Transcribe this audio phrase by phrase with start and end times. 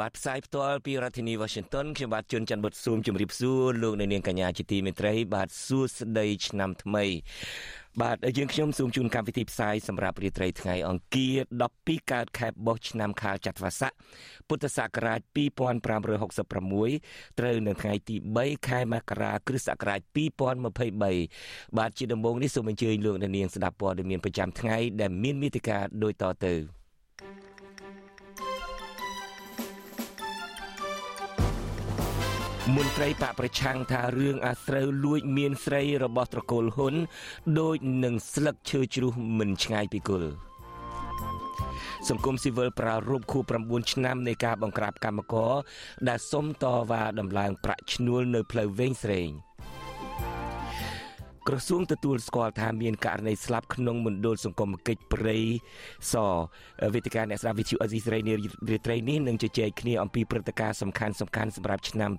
[0.00, 7.04] បាទផ្សាយផ្ទាល់ពីរដ្ឋធានី Washington ខ្ញុំបាទជួនច័ន្ទបុតស៊ូមជម្រាបសួរលោកអ្នកនាងកញ្ញាជាទីមេត្រី បាទសួស្តីឆ្នាំថ្មី
[8.02, 11.34] បាទយើងខ្ញុំសូមជូនកម្មវិធីផ្សាយសម្រាប់រាត្រីថ្ងៃអង្គារ
[11.72, 13.92] 12កើតខែបោះឆ្នាំខាលចត្វាស័ក
[14.48, 20.00] ពុទ្ធសករាជ2566ត្រូវនៅថ្ងៃទី3ខែមករាគ្រិស្តសករាជ
[20.88, 26.54] 2023បាទជាដំបូងនេះសូមអញ្ជើញលោកអ្នកនាងស្ដាប់ព័ត៌មានប្រចាំថ្ងៃដែលមានមេតិការដូចតទៅ
[32.72, 36.94] មន្ត្រីបកប្រឆាំងថារឿងអាស្រូវលួចមានស្រីរបស់ត្រកូលហ៊ុន
[37.60, 40.30] ដូចនឹងស្លឹកឈើជ្រុះមិនឆ្ងាយពីគល់
[42.08, 45.52] សង្គមស៊ីវិលប្រារព្ធខួប9ឆ្នាំនៃការបង្ក្រាបកម្មករ
[46.08, 49.28] ដែលសុំតវ៉ាដំឡើងប្រាក់ឈ្នួលនៅផ្លូវវែងស្រេង។
[51.48, 55.38] ក្រសួងទទួលស្គាល់ថាមានករណីស្លាប់ក្នុងមណ្ឌលសង្គមគិច្ចព្រៃ
[56.12, 56.14] ស
[56.94, 58.34] វេទិកាអ្នកស្ដាប់វិទ្យុអេស៊ីសរ៉ៃនា
[58.70, 62.10] រាត្រីនេះនឹងជជែកគ្នាអំពីព្រឹត្តិការណ៍សំខាន់ៗសម្រាប់ឆ្នាំ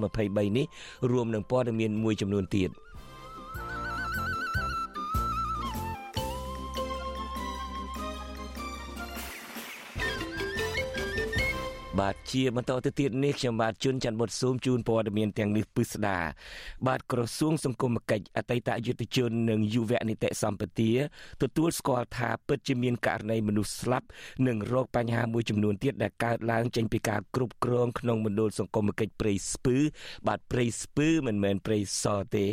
[0.00, 0.66] 2023នេះ
[1.10, 2.70] រួមនឹងព័ត៌មានមួយចំនួនទៀត។
[12.00, 16.18] បាទជាបន្តទៅទៀតនេះខ្ញុំបាទជួនច័ន្ទបុតស៊ូមជូនព័ត៌មានទាំងនេះពិស្ដា
[16.86, 20.92] បាទក្រសួងសង្គមគិច្ចអតីតយុទ្ធជននិងយុវនីតិសម្បទា
[21.42, 24.06] ទទួលស្គាល់ថាពិតជាមានករណីមនុស្សស្លាប់
[24.46, 29.76] និងរោគបញ្ហាមួយចំនួនទៀតដែលកើតឡើងចេញពីការគ្រប់គ្រងក្នុងមណ្ឌលសង្គមគិច្ចព្រៃស្ពឺ
[30.26, 32.04] បាទព្រៃស្ពឺមិនមែនព្រៃស
[32.34, 32.44] ទេ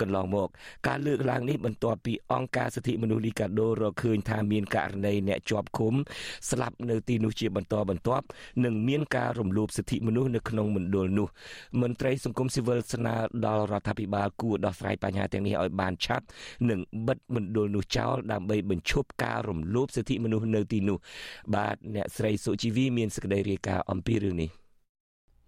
[0.00, 0.48] កន្លងមក
[0.88, 5.94] ការលើកឡើងនេះបន្ទាប់ពីអង្គការសិទ្ធិមនុស្សលីកាដូរកឃើញថាមានករណីអ្នកជាប់ឃុំ
[6.50, 8.26] ស្លាប់នៅទីនោះជាបន្តបន្ទាប់
[8.64, 11.28] និងមានមានការរំលោភសិទ្ធិមនុស្សនៅក្នុងមណ្ឌលនោះ
[11.82, 13.14] មន្ត្រីសង្គមស៊ីវិលស្នើ
[13.46, 16.24] ដល់រដ្ឋាភិបាលគួរដោះស្រាយបញ្ហាទាំងនេះឲ្យបានឆាប់
[16.70, 20.98] និងបិទមណ្ឌលនោះចោលដើម្បីបញ្ឈប់ការរំលោភសិទ្ធិមនុស្សនៅទីនោះ
[21.54, 24.50] បាទអ្នកស្រីសុជីវីមានសេចក្តីរាយការណ៍អំពីរឿងនេះ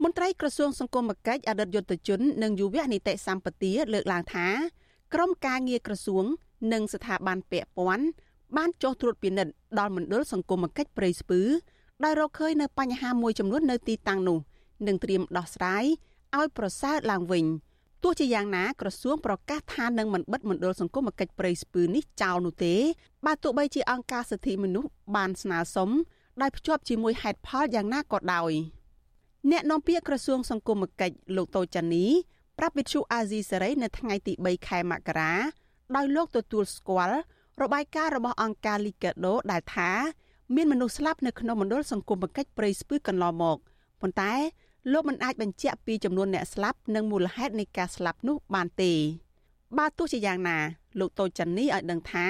[0.04, 4.46] មន្ត្រីក្រសួងសង្គមគិច្ចអតីតយុទ្ធជននិងយុវនីតិសម្បទាលើកឡើងថា
[5.14, 6.24] ក្រមការងារក្រសួង
[6.72, 8.06] និងស្ថាប័នពាក់ព័ន្ធ
[8.56, 11.40] បានចុះត្រួតពិនិត្យដល់មណ្ឌលសង្គមគិច្ចព្រៃស្ពឺ
[12.04, 14.38] ដោយរកឃើញនៅបញ្ហាមួយចំនួននៅទីតាំងនោះ
[14.86, 15.84] នឹងត្រៀមដោះស្រាយ
[16.36, 17.44] ឲ្យប្រសើរឡើងវិញ
[18.02, 22.74] ទោះជាយ៉ាងណាក្រសួងប្រកាសថានឹងមិនបិទមណ្ឌលសង្គមគិច្ចព្រៃស្ពឺនេះចោលនោះទេ
[23.26, 25.90] បើទោះបីជាអង្គការសិទ្ធិមនុស្សបានស្នើសុំ
[26.42, 28.52] ដោយភ្ជាប់ជាមួយហេតុផលយ៉ាងណាក៏ដោយ
[29.50, 32.06] អ្នកនាំពាក្យក្រសួងសង្គមគិច្ចលោកតូចានី
[32.58, 35.34] ប្រាប់វិទ្យុអាស៊ីសេរីនៅថ្ងៃទី3ខែមករា
[35.96, 37.18] ដោយលោកទទួលស្គាល់
[37.62, 39.90] របាយការណ៍របស់អង្គការ Liga do ដែលថា
[40.54, 43.58] មានមនុស្សស្លាប់នៅក្នុងមណ្ឌលសង្គមបង្កិច្ចព្រៃស្ពឺកន្លងមក
[44.00, 44.32] ប៉ុន្តែ
[44.92, 48.92] លោកមិនអាចបញ្ជាក់ពីចំនួនអ្នកស្លាប់និងមូលហេតុនៃការស្លាប់នោះបានទេ
[49.78, 50.58] បើទោះជាយ៉ាងណា
[51.00, 52.26] លោកតូចចាន់នីឲ្យដឹងថា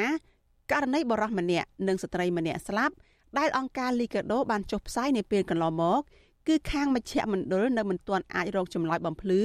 [0.73, 2.95] ករណីបរិសម្នាក់និងស្ត្រីម្នាក់ស្លាប់
[3.39, 6.01] ដែលអង្គការលីកាដូបានចុះផ្សាយនៅពេលកន្លងមក
[6.49, 9.43] គឺខាងមជ្ឈមណ្ឌលនៅមិនទាន់អាចរកចម្លើយបំភ្លឺ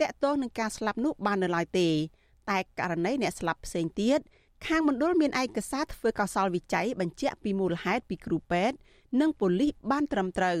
[0.00, 1.88] តាក់ទងនឹងការស្លាប់នោះបាននៅឡើយទេ
[2.50, 4.20] តែករណីអ្នកស្លាប់ផ្សេងទៀត
[4.66, 8.76] ខាងមណ្ឌលមានឯកសារធ្វើកោសលវិច័យបញ្ជាក់ពីមូលហេតុពីគ្រូពេទ្យ
[9.20, 10.58] និងប៉ូលីសបានត្រឹមត្រូវ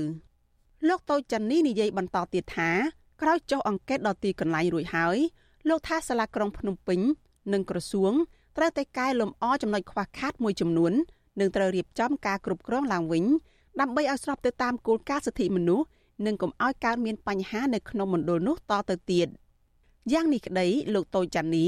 [0.88, 2.70] លោកតូចចាន់នីនិយាយបន្តទៀតថា
[3.22, 5.16] ក្រោយចុះអង្កេតដល់ទីកន្លែងរួចហើយ
[5.68, 7.00] លោកថាសាលាក្រុងភ្នំពេញ
[7.52, 8.12] និងក្រសួង
[8.56, 10.92] ត្រូវតែកែលម្អចំណុចខ្វះខាតមួយចំនួន
[11.40, 13.24] និងត្រូវរៀបចំការគ្រប់គ្រងឡើងវិញ
[13.80, 15.86] ដើម្បីឲ្យស្របទៅតាមគោលការណ៍សិទ្ធិមនុស្ស
[16.26, 19.28] និងកុំឲ្យកើតមានបញ្ហានៅក្នុងមណ្ឌលនោះតទៅទៀត
[20.12, 21.66] យ៉ាងនេះក្តីលោកតូចចាន់នី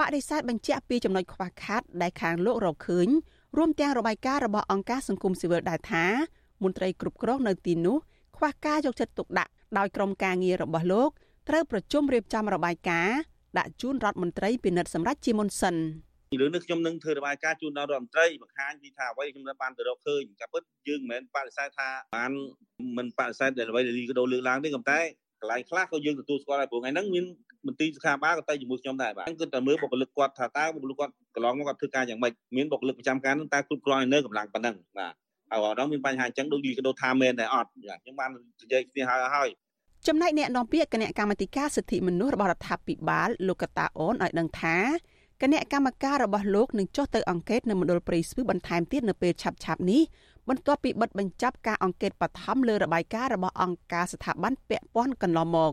[0.00, 3.08] បដិសេធបញ្ជាក់ពីចំណុចខ្វះខាតដែលខាងលោករកឃើញ
[3.56, 6.04] រួមទាំងរបាយការណ៍របស់អង្គការសង្គមស៊ីវិលដែរថា
[6.62, 7.96] មន្ត្រីគ្រប់គ្រងនៅទីនោះ
[8.36, 11.10] ខ្វះការយកចិត្តទុកដាក់ដោយក្រុមការងាររបស់លោក
[11.48, 13.18] ត្រូវប្រជុំរៀបចំរបាយការណ៍
[13.58, 15.76] ដាក់ជូនរដ្ឋមន្ត្រីពិនិត្យសម្រាប់ជាមុនសិន
[16.40, 22.32] រឿងនេះខ្ញុំនឹងធ្វើរបាយការណ៍ជូនដល់រដ្ឋមន្ត្រីបង្ហាញពីថាអ្វីខ្ញុំបានទៅរកឃើញតែពិតយើងមិនមែនបដិសេធថាបាន
[22.96, 25.00] មិនបដិសេធដែលអ្វីដែលលីកដោលើកឡើងទេប៉ុន្តែ
[25.40, 27.24] កន្លែងខ្លះក៏យើងទទួលស្គាល់ដែរព្រោះថ្ងៃហ្នឹងមាន
[27.66, 35.14] មន្ត្រីសុខាភិបាលក៏ទៅជាមួយខ្ញុំដែរបាទគឺតែមើលបុគ្គលិកគាត់ថាតើបុគ្គលិកគាត់កន្លងមកគាត់ធ្វើការយ៉ាងម៉េចមានបុគ្គលិកប្រចាំការនោះតើគ្រប់គ្រាន់នៅកម្លាំងប៉ុណ្ណឹងបាទ
[35.50, 38.30] ហើយអត់ដល់មានបញ្ហាអញ្ចឹងដូចលីកដោថាមែនតែអត់ខ្ញុំបាន
[38.62, 39.48] និយាយគ្នាហើយហើយ
[40.08, 44.76] ចំណែកអ្នកនាំពាក្យគណៈកម្មាធិការសិទ្ធិមនុស្សរបស់រដ្ឋាភិបាលលោកកតាអូនឲ្យដឹងថា
[45.42, 50.02] គណៈកម្មការរបស់លោកនឹងចុះទៅអង្កេតនៅមណ្ឌលព្រៃស្ពឺបន្ថែមទៀតនៅពេលឆាប់ៗនេះ
[50.48, 55.72] បន្ទាប់ពីបិទបញ្ចប់ការអង្កេតបឋមលើរបាយការណ៍របស់អង្គការស្ថាប័នពាក់ព័ន្ធកន្លងមក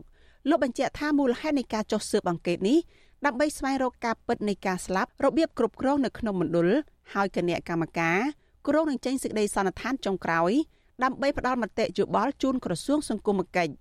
[0.49, 2.77] លោកបញ្ជាក់ថាមូលហេតុនៃការចុះស៊ើបអង្កេតនេះ
[3.25, 6.67] ដើម្បីស្វែងរកការពិតនៃការស្លាប់របៀបគ្រប់គ្រងនៅក្នុងមណ្ឌល
[7.13, 8.19] ហើយគណៈកម្មការ
[8.67, 10.51] គ្រងនឹងចេញសេចក្តីសន្និដ្ឋានចុងក្រោយ
[11.03, 13.73] ដើម្បីផ្ដល់មតិយោបល់ជូនក្រសួងសង្គមគិច្ច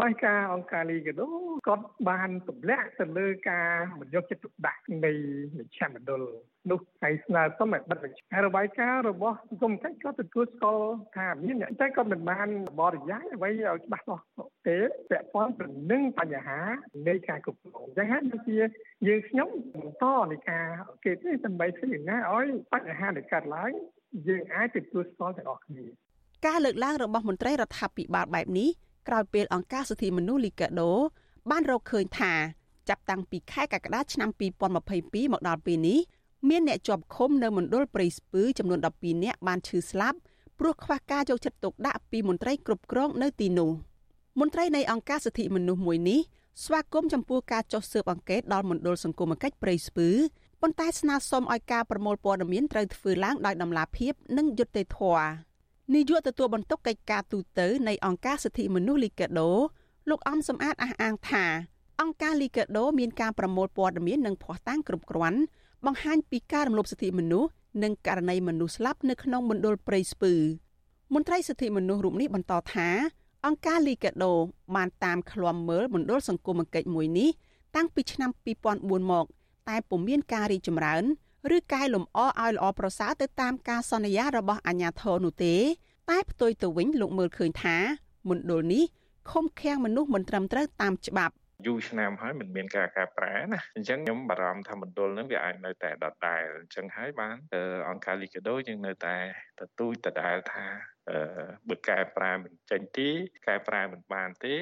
[0.00, 1.28] បាយការអង្គការលីកាដូ
[1.68, 3.68] គាត់បានទម្លាក់ទៅលើការ
[4.00, 5.12] មិនយកចិត្តទុកដាក់នៃ
[5.56, 6.22] មជ្ឈមណ្ឌល
[6.70, 10.86] នោះហើយស្នើសុំឲ្យបិទបញ្ជារបាយការណ៍របស់សង្គមកិច្ចក៏ទទួលស្គាល់
[11.16, 12.48] ថាមានតែគាត់មិនបាន
[12.80, 14.24] បរិយាយអ្វីឲ្យច្បាស់លាស់
[14.66, 14.76] ទេ
[15.10, 16.60] ពាក់ព័ន្ធទៅនឹងបញ្ហា
[17.08, 18.56] នៃការគ្រប់គ្រងអញ្ចឹងហើយដូចជា
[19.08, 23.70] យើងខ្ញុំបន្តនៃការអង្កេតនេះដើម្បីធ្វើយ៉ាងណាឲ្យបញ្ហាដែលកើតឡើង
[24.28, 25.84] យើងអាចទទួលស្គាល់ទាំងអស់គ្នា
[26.46, 28.70] ការលើកឡើងរបស់មន្ត្រីរដ្ឋាភិបាលបែបនេះ
[29.08, 30.92] ក្រោយពេលអង្គការសិទ្ធិមនុស្សលីកាដូ
[31.50, 32.32] បានរកឃើញថា
[32.88, 35.98] ចាប់តាំងពីខែកក្កដាឆ្នាំ2022មកដល់ពេលនេះ
[36.48, 40.18] មានអ្នកជាប់ឃុំនៅមណ្ឌលព្រៃស្ពឺចំនួន12នាក់បានឈឺស្លាប់
[40.58, 43.70] ព្រោះខ្វះការយកចិត្តទុកដាក់ពីមន្ត្រីគ្រប់គ្រងនៅទីនោះ
[44.40, 46.20] មន្ត្រីនៃអង្គការសិទ្ធិមនុស្សមួយនេះ
[46.64, 50.08] ស្វាគមន៍ចំពោះការចុះស៊ើបអង្កេតដល់មណ្ឌលសង្គមគិច្ចព្រៃស្ពឺ
[50.62, 55.26] ប៉ុន្តែស្នើសុំឲ្យការប្រមូលព័ត៌មានត្រូវធ្វើឡើងដោយដំណាភាពនិងយុត្តិធម៌
[55.90, 59.50] នាយកទទួលបន្ទុកកិច្ចការទូតនៃអង្គការសិទ្ធិមនុស្សលីកាដូ
[60.10, 61.44] លោកអំសំអាតអះអាងថា
[62.00, 65.40] អង្គការលីកាដូមានការប្រមូលព័ត៌មាននិងភ័ស្តុតាងគ្រប់គ្រាន់
[65.86, 67.50] បង្ហាញពីការរំលោភសិទ្ធិមនុស្ស
[67.82, 70.34] និងករណីមនុស្សស្លាប់នៅក្នុងមណ្ឌលព្រៃស្ពឺ
[71.14, 72.88] មន្ត្រីសិទ្ធិមនុស្សរូបនេះបន្តថា
[73.46, 74.32] អង្គការលីកាដូ
[74.76, 77.30] បានតាមឃ្លាំមើលមណ្ឌលសង្គមគិច្ចមួយនេះ
[77.76, 78.30] តាំងពីឆ្នាំ
[78.70, 79.26] 2004មក
[79.68, 81.04] តែពុំមានការរីកចម្រើន
[81.56, 85.54] ឬកែលម្អឲ្យល្អប្រសើរទៅតាមការសន្យារបស់អាជ្ញាធរនោះទេ
[86.10, 87.76] តែផ្ទុយទៅវិញលោកមើលឃើញថា
[88.30, 88.84] មណ្ឌលនេះ
[89.30, 91.34] ឃុំឃាំងមនុស្សមិនត្រឹមត្រូវតាមច្បាប់
[91.66, 97.36] យូរឆ្នាំហើយមិនមានការកែប្រែណាអញ្ចឹងខ្ញុំបារម្ភថាមណ្ឌលនឹងវាអាចនៅតែដដែលអញ្ចឹងហើយបាន
[97.88, 99.16] អង្គការលីកាដូយើងនៅតែ
[99.60, 100.64] ទទូចដដែលថា
[101.68, 103.08] បើកែប្រែមិនចេញទេ
[103.46, 104.54] កែប្រែមិនបានទេ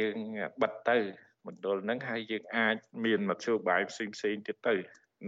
[0.00, 0.16] យើង
[0.62, 0.98] បិទទៅ
[1.46, 4.74] មណ្ឌលនឹងហើយយើងអាចមានមធ្យោបាយផ្សេងផ្សេងទៀតទៅ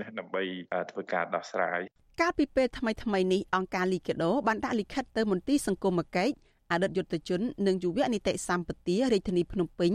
[0.00, 0.42] ណាដើម្បី
[0.90, 1.80] ធ្វើការដោះស្រាយ
[2.20, 6.34] កាលពីពេលថ្មីថ្មីនេះអង្គការលីកាដូបានដាក់លិខិតទៅមន្ទីរសង្គមគិច្ច
[6.70, 9.92] អតីតយុទ្ធជននិងយុវនីតិសម្បទារាជធានីភ្នំពេញ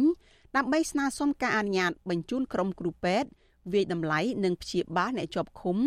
[0.55, 3.29] ដើម្បីស្នើសុំការអនុញ្ញាតបញ្ជូនក្រុមគ្រូពេទ្យ
[3.73, 5.77] វិយតម្លៃនិងព្យាបាលអ្នកជាប់ឃុំ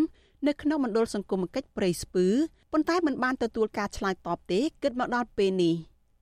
[0.47, 2.27] នៅក្នុងមណ្ឌលសង្គមគិច្ចព្រៃស្ពឺ
[2.73, 5.75] ប៉ុន្តែមិនបានទទួលការឆ្លើយតបទេគិតមកដល់ពេលនេះ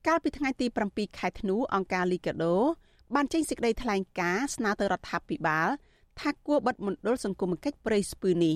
[0.07, 2.55] កាលពីថ្ងៃទី7ខែធ្នូអង្គការលីកាដូ
[3.15, 5.69] បានចេញសេចក្តីថ្លែងការណ៍ស្នើទៅរដ្ឋាភិបាល
[6.19, 8.55] ថាគួរបិទមណ្ឌលសង្គមគិច្ចព្រៃស្ពឺនេះ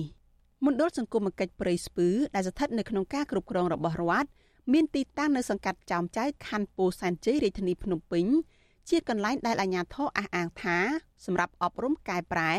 [0.66, 4.28] មណ្ឌលសង្គមគិច្ចព្រៃស្ពឺដែលស្ថិតនៅក្នុងការគ្រប់គ្រងរបស់រដ្ឋ
[4.72, 8.26] មានទីតាំងនៅសង្កាត់ចោមចៅខណ្ឌពោធិ៍សែនជ័យរាជធានីភ្នំពេញ
[8.88, 10.78] ជាកន្លែងដែលអាជ្ញាធរអះអាងថា
[11.24, 12.52] សម្រាប់អប់រំកែប្រែ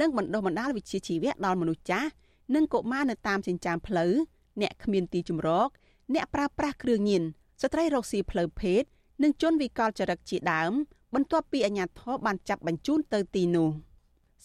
[0.00, 2.08] និងបណ្ដុះបណ្ដាលវិជ្ជាជីវៈដល់មនុស្សចាស់
[2.54, 4.12] និងកុមារនៅតាមចិញ្ចើមផ្លូវ
[4.60, 5.68] អ្នកគ្មានទីជម្រក
[6.14, 7.22] អ្នកប្រើប្រាស់គ្រឿងញៀន
[7.62, 8.82] ស្ត្រីរកស៊ីផ្លូវភេទ
[9.22, 10.72] និងជនវិកលចរិតជាដើម
[11.14, 13.70] បន្ទាប់ពីអាជ្ញាធរបានចាប់បញ្ជូនទៅទីនោះ។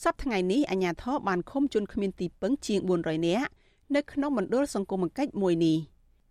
[0.03, 3.47] សប្តាហ៍ថ្ងៃនេះអាជ្ញាធរបានឃុំជនគ្មានទីពឹងជាង400នាក់
[3.95, 5.77] នៅក្នុងមណ្ឌលសង្គមគិច្ចមួយនេះ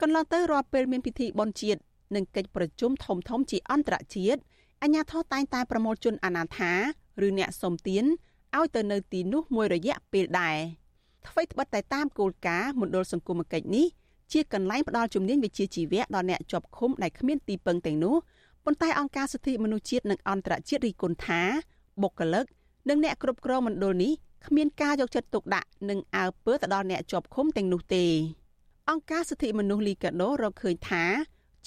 [0.01, 1.81] កន្លងទៅរាល់ពេលមានពិធីបុណ្យជាតិ
[2.15, 4.41] និងកិច្ចប្រជុំធំធំជាអន្តរជាតិ
[4.83, 6.73] អាជ្ញាធរតែងតែប្រមូលជនអនាថា
[7.27, 8.05] ឬអ្នកសុំទាន
[8.57, 10.57] ឲ្យទៅនៅទីនោះមួយរយៈពេលដែរ
[11.27, 13.87] អ្វីត្បិតតែតាមគោលការណ៍មណ្ឌលសង្គមគិច្ចនេះ
[14.33, 18.17] ជាកន្លែងផ្ដល់ជំនាញវិជ្ជាជីវៈដល់អ្នកជាប់ឃុំដែលគ្មានទីពឹងទាំងនោះ
[18.65, 21.41] ប៉ុន្តែអង្គការសិទ្ធិមនុស្សជាតិនិងអន្តរជាតិរីគុណថា
[22.03, 22.47] បុគ្គលិក
[22.89, 24.13] និងអ្នកគ្រប់គ្រងមណ្ឌលនេះ
[24.47, 28.05] គ្មានការយកចិត្តទុកដាក់និងអើពើទៅដល់អ្នកជាប់ឃុំទាំងនោះទេ
[28.91, 31.05] អង្គការសិទ្ធិមនុស្សលីកាដូរកឃើញថា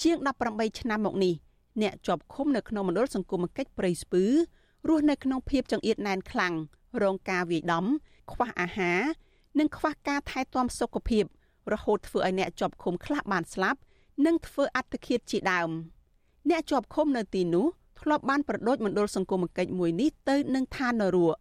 [0.02, 0.16] ជាង
[0.48, 1.34] 18ឆ្នាំមកនេះ
[1.82, 4.24] អ្នកជាប់ឃុំនៅក្នុងមណ្ឌលសង្គមគិច្ចព្រៃស្ពឺ
[4.88, 6.54] រស់នៅក្នុងភាពចង្អៀតណែនខ្លាំង
[7.02, 7.86] រងការវាយដំ
[8.32, 9.00] ខ្វះអាហារ
[9.58, 11.24] និងខ្វះការថែទាំសុខភាព
[11.72, 13.78] រហូតធ្វើឲ្យអ្នកជាប់ឃុំខ្លះបានស្លាប់
[14.26, 15.70] និងធ្វើអត្តឃាតជាដើម
[16.50, 17.66] អ្នកជាប់ឃុំនៅទីនោះ
[18.02, 21.36] ធ្លាប់បានប្រដូចមណ្ឌលសង្គមគិច្ចមួយនេះទៅនឹងឋាននរក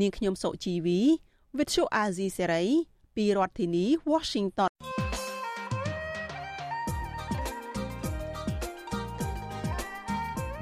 [0.00, 1.00] នាងខ្ញុំសុជីវី
[1.56, 2.68] Vithu Azizi Serai
[3.16, 4.70] ពីរដ្ឋធានី Washington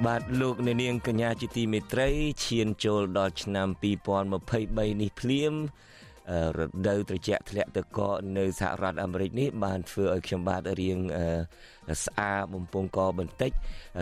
[0.05, 2.09] បាទលោកអ្នកនាងកញ្ញាជាទីមេត្រី
[2.45, 3.67] ឈានចូលដល់ឆ្នាំ
[4.29, 5.53] 2023នេះភ្លាម
[6.57, 10.97] រដូវត្រជាក់ធ្លាក់ទឹកកកនៅសហរដ្ឋអាមេរិកនេះបានធ្វើឲ្យខ្ញុំបាទរៀង
[12.05, 13.51] ស្អាបំពង់កបន្តិច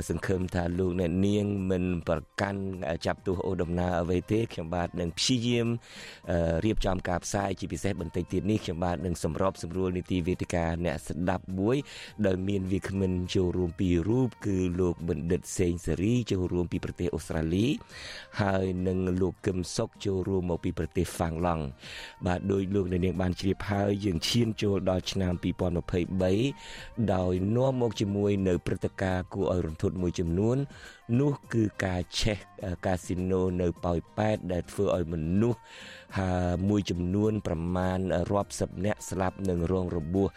[0.09, 2.61] សង្ឃឹមថាលោកអ្នកនាងមិនប្រកាន់
[3.05, 5.67] ចាប់ទោសអូដំណើរអ្វីទេខ្ញុំបាទនឹងព្យាយាម
[6.65, 11.77] រៀបចំការផ្សាយជាពិសេសបន្តិចទៀតនេះខ្ញុំបាទនឹងសម្របសម្រួលនីតិវេទិកាអ្នកស្ដាប់មួយ
[12.25, 17.65] ដែលមានវាគ្មិនចូលរួមពីររូបគឺលោកបណ្ឌិតសេងសេរីចូលរួមពីប្រទេសអូស្ត្រាលី
[18.41, 21.63] ហើយនិងលោកកឹមសុខចូលរួមមកពីប្រទេសហ្វាំងឡង់
[22.25, 30.57] បាទដោយលោកនាងបានជ្រាបហើយយើងឈានចូលដល់ឆ្នាំ2023ដោយនាំមកជាមួយនៅព្រឹត្តិការណ៍គួរឲ្យរន្ធត់មួយចំនួន
[31.19, 32.37] នោះគឺការឆេះ
[32.85, 35.59] កាស៊ីណូនៅប៉ោយប៉ែតដែលធ្វើឲ្យមនុស្ស
[36.17, 37.99] ហើយមួយចំនួន ប្រមាណ
[38.31, 40.27] រាប់សិបនាក់ស្លាប់និងរងរបួស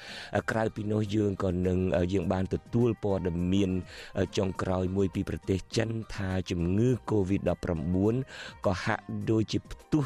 [0.50, 1.78] ក្រៅពីនោះយើងក៏នឹង
[2.12, 3.70] យើងបានទទួលព័ត៌មាន
[4.36, 8.14] ចុងក្រោយមួយពីប្រទេសចិនថាជំងឺ Covid-19
[8.66, 10.04] ក៏ហាក់ដូចជាផ្ទុះ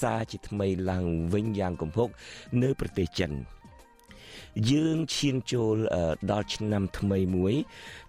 [0.00, 2.08] សារជាថ្មីឡើងវិញយ៉ាងគំហុក
[2.62, 3.32] នៅប្រទេសចិន
[4.70, 5.76] យើងឈានចូល
[6.30, 7.54] ដល់ឆ្នាំថ្មីមួយ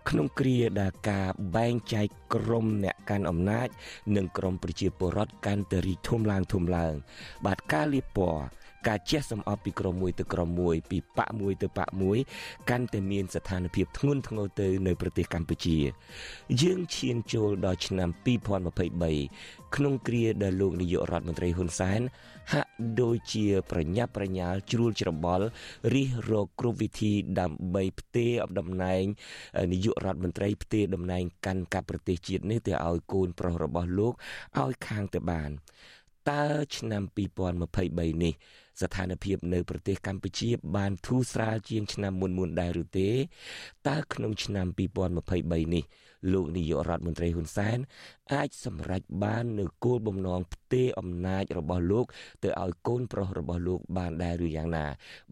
[0.10, 3.68] ក្នុងគ្រាដែលការបែងចែកក្រមអ្នកកាន់អំណាច
[4.16, 6.94] និងក្រមប្រជាពលរដ្ឋកាន់តែរីកធំឡើងធំឡើង
[7.46, 8.44] បាទការលៀបពណ៌
[8.88, 12.18] ការជះសម្អប់ពីក្រុមមួយទៅក្រុមមួយ ពីបកមួយទៅបកមួយ
[12.70, 15.78] កាន់តែមានស្ថានភាពធ្ងន់ធ្ងរទៅនៅប្រទេសកម្ពុជា
[16.62, 18.10] យើងឈានចូលដល់ឆ្នាំ
[18.88, 22.02] 2023ក្នុងគ្រាដែលលោកនាយករដ្ឋមន្ត្រីហ៊ុនសែន
[22.54, 25.46] ហាក់ដូចជាប្រញាប់ប្រញាល់ជ្រួលច្របល់
[25.94, 29.04] រិះរកគ្រប់វិធីដើម្បីផ្ទេរអំតំណែង
[29.72, 34.14] នាយករដ្ឋមន្ត្រីផ្ទេរតំណែងកាន់កាប់ប្រទេសជាតិនេះទៅឲ្យកូនប្រុសរបស់លោក
[34.60, 35.50] ឲ្យខាងទៅបាន
[36.30, 36.46] តើ
[36.78, 37.04] ឆ្នាំ
[37.64, 38.36] 2023នេះ
[38.82, 43.10] ស្ថានភាពនៅប្រទេសកម្ពុជាបានធូរស្រាលជាងឆ្នាំមុនមុនដែរឬទេ
[43.88, 44.68] តើក្នុងឆ្នាំ
[45.16, 45.84] 2023នេះ
[46.34, 47.78] លោកនាយករដ្ឋមន្ត្រីហ៊ុនសែន
[48.34, 52.06] អាចសម្រេចបាននូវគោលបំណងផ្ទេរអំណាចរបស់លោក
[52.44, 54.86] ទៅឲ្យកូនប្រុសរបស់លោកបានដែរឬយ៉ាងណា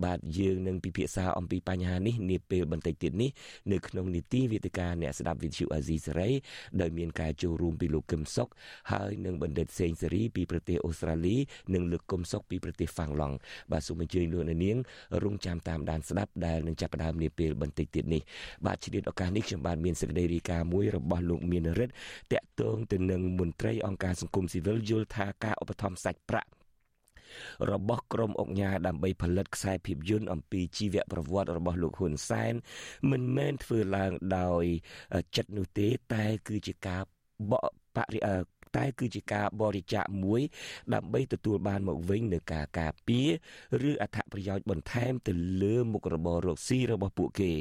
[0.03, 3.29] បាទយើងនឹងពិភាក្សាអំពីបញ្ហានេះនាពេលបន្តិចទៀតនេះ
[3.71, 6.29] នៅក្នុងនីតិវិទ្យាអ្នកស្ដាប់វិទ្យុអាស៊ីសេរី
[6.81, 8.49] ដោយមានការចូលរួមពីលោកកឹមសុខ
[8.91, 11.35] ហើយនិងបណ្ឌិតសេងសេរីពីប្រទេសអូស្ត្រាលី
[11.73, 13.35] និងលោកកឹមសុខពីប្រទេសហ្វាំងឡង់
[13.71, 14.77] បាទសូមអញ្ជើញលោកអ្នកនាង
[15.23, 18.21] រងចាំតាមដានស្ដាប់ដែលនឹងចាប់ផ្ដើមនាពេលបន្តិចទៀតនេះ
[18.65, 21.93] បាទជ្រាបឱកាសនេះខ្ញុំបាទមានសេចក្តីរាយការណ៍មួយរបស់លោកមានរិទ្ធ
[22.33, 26.49] តាក់ទងទៅនឹងមន្ត្រីអង្គការសង្គមស៊ីវិលយល់ថាការឧបត្ថម្ភសាច់ប្រាក់
[27.71, 32.53] របស់ក្រមអង្គការដើម្បីផលិតខ្សែភាពយន្តអំពីជីវប្រវត្តិរបស់លោកហ៊ុនសែន
[33.11, 34.63] មិនមែនធ្វើឡើងដោយ
[35.35, 37.01] ចិត្តនោះទេតែគឺជាការ
[37.51, 37.53] ប
[37.95, 38.21] បរិ
[38.77, 40.41] តែ គឺជាការបរិច្ចាគមួយ
[40.93, 43.29] ដើម្បីទទួលបានមកវិញនៅការការពារ
[43.89, 47.51] ឬអត្ថប្រយោជន៍បន្ថែមទៅលើមុខរបររកស៊ីរបស់ពួកគេ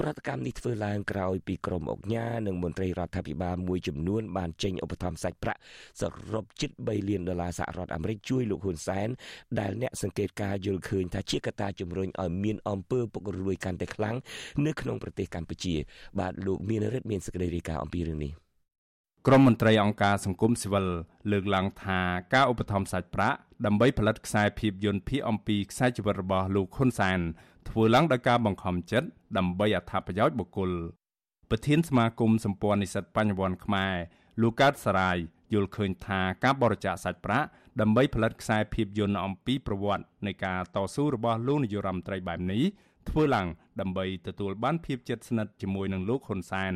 [0.00, 5.60] ប្រតិកម្មនេះធ្វើឡើងក្រោយពីក្រមអង្គការនិងមន្ត្រីរដ្ឋាភិបាលមួយចំនួនបានចេញឧបត្ថម្ភសាច់ប្រាក់
[6.00, 9.08] សរុបជិត3លានដុល្លារសហរដ្ឋអាមេរិកជួយលោកហ៊ុនសែន
[9.60, 14.16] ដែលអ្នកសង្កេតការយល់ឃើញថាជាកត្តាជំរុញឲ្យមានអំពើពុករលួយកាន់តែខ្លាំង
[14.66, 15.74] នៅក្នុងប្រទេសកម្ពុជា
[16.18, 18.45] បាទលោកមានរិទ្ធមានសេចក្តីរាយការណ៍អំពីរឿងនេះ
[19.28, 20.86] ក្រមមន្ត្រីអង្គការសង្គមស៊ីវិល
[21.30, 22.00] លើកឡើងថា
[22.34, 27.18] ការឧបត្ថម្ភសាច់ប្រាក់ដើម្បីផលិតខ្សែភាពយន្តភាគអំពីខ្សែជីវិតរបស់លោកហ៊ុនសែន
[27.68, 30.70] ធ្វើឡើងដោយការបង្ខំចិត្តដើម្បីអត្ថប្រយោជន៍បុគ្គល
[31.50, 33.94] ប្រធានសមាគមសម្ព័ន្ធនិស្សិតបញ្ញវន្តខ្មែរ
[34.42, 35.16] លោកកើតសរាយ
[35.54, 37.46] យល់ឃើញថាការបរិច្ចាគសាច់ប្រាក់
[37.80, 42.64] ដើម្បីផលិតខ្សែភាពយន្តអំពីប្រវត្តិនៃការតស៊ូរបស់លោកនាយរដ្ឋមន្ត្រីបែបនេះ
[43.10, 43.46] ធ្វើឡើង
[43.80, 46.74] ដើម្បីទទួលបានភាពជិតស្និទ្ធជាមួយនឹងលោកហ៊ុនសែន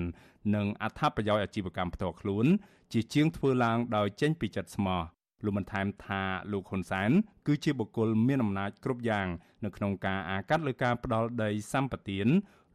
[0.54, 2.46] និងអត្ថប្រយោជន៍អាជីវកម្មផ្ទាល់ខ្លួន
[2.92, 5.02] ជាជាងធ្វើឡើងដោយចេញពីចិត្តស្មោះ
[5.44, 7.10] លោកបានថែមថាលោកហ៊ុនសែន
[7.46, 9.26] គឺជាបុគ្គលមានអំណាចគ្រប់យ៉ាង
[9.64, 12.18] នៅក្នុងការអាកាត់លើការផ្ដាល់ដីសម្បត្តិ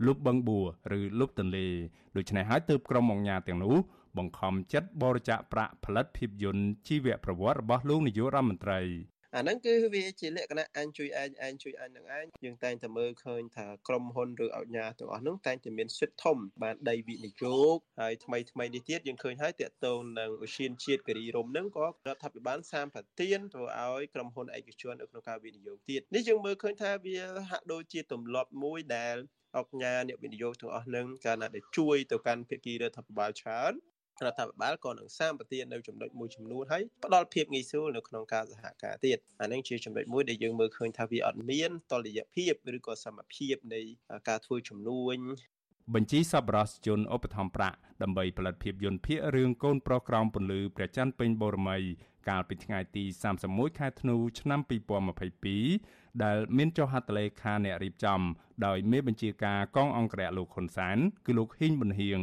[0.05, 0.67] លុបបឹងបួរ
[0.99, 1.67] ឬលុបទន្លេ
[2.15, 3.75] ដូច្នេះហើយទើបក្រុមអង្គការទាំងនោះ
[4.17, 8.79] បង្ខំចិត្តបរិច្ចាគប្រាក់ផលិតភាពយន្តជីវប្រវត្តិរបស់លោកនាយករដ្ឋមន្ត្រី
[9.37, 27.17] អាហ្នឹងគឺវាជាលក្ខណៈអញជួយឯងឯងជួយអញនឹងឯងយើងតែងតែមើលឃើញថាក្រុមហ៊ុនឬអង្គការទាំងអស់ហ្នឹងតែងតែមានសិទ្ធិធំបានដីវិនិយោគហើយថ្មីថ្មីនេះទៀតយើងឃើញហើយតកតងនឹងឧស្សាហជាតិគិរីរំហ្នឹងក៏រដ្ឋាភិបាលសាមប្រទានធ្វើឲ្យក្រុមហ៊ុនឯកជននៅក្នុងការវិនិយោគទៀតនេះយើងមើលឃើញថាវា
[27.49, 29.17] ហាក់ដូចជាទម្លាប់មួយដែល
[29.57, 33.73] អង្គការអ្នកវិនិយោគទាំងអស់នឹងកាលណាដែលជួយទៅកាន់ភាគីរដ្ឋាភិបាលច្រើន
[34.25, 43.81] រដ្ឋាភិបាលក៏នឹងសាមប្រទាននៅចំណុចមួយចំនួនហើយផ្ដល់ភាពងាយស្រួលនៅក្នុងការសហការទៀតអានេះជាចំណុចមួយដែលយើងមើលឃើញថាវាអត់មានតលយៈភាពឬក៏សមភាពនៃ
[44.29, 45.17] ការធ្វើជំនួញ
[45.93, 51.77] បញ្ជីសប្បុរសជនឧបត្ថម្ភប្រាក់ដើម្បីផលិតភាពយន្តភាគរឿងកូនប្រុសក្រោមពន្លឺព្រះច័ន្ទពេញបូរមី
[52.29, 53.03] កាលពីថ្ងៃទី
[53.41, 54.59] 31ខែធ្នូឆ្នាំ
[55.41, 58.21] 2022ដែលមានចុះហត្ថលេខាអ្នករៀបចំ
[58.65, 62.19] ដោយមេបញ្ជាការកងអង្គរៈលោកហ៊ុនសានគឺលោកហ៊ីងប៊ុនហៀង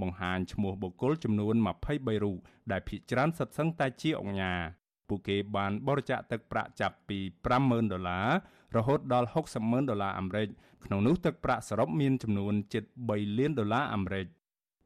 [0.00, 1.54] បង្ហាញឈ្មោះបុគ្គលចំនួន
[1.88, 2.38] 23រូប
[2.70, 4.52] ដែលភ ieck ច្រើនសិតសឹងតែជាអង្គញា
[5.08, 7.18] ពួកគេបានបរិច្ចាគទឹកប្រាក់ចាប់ពី
[7.56, 8.28] 50000ដុល្លារ
[8.76, 10.48] រហូតដល់600,000ដុល្លារអាមេរិក
[10.84, 14.26] ក្នុងនោះទឹកប្រាក់សរុបមានចំនួនជិត3លានដុល្លារអាមេរិក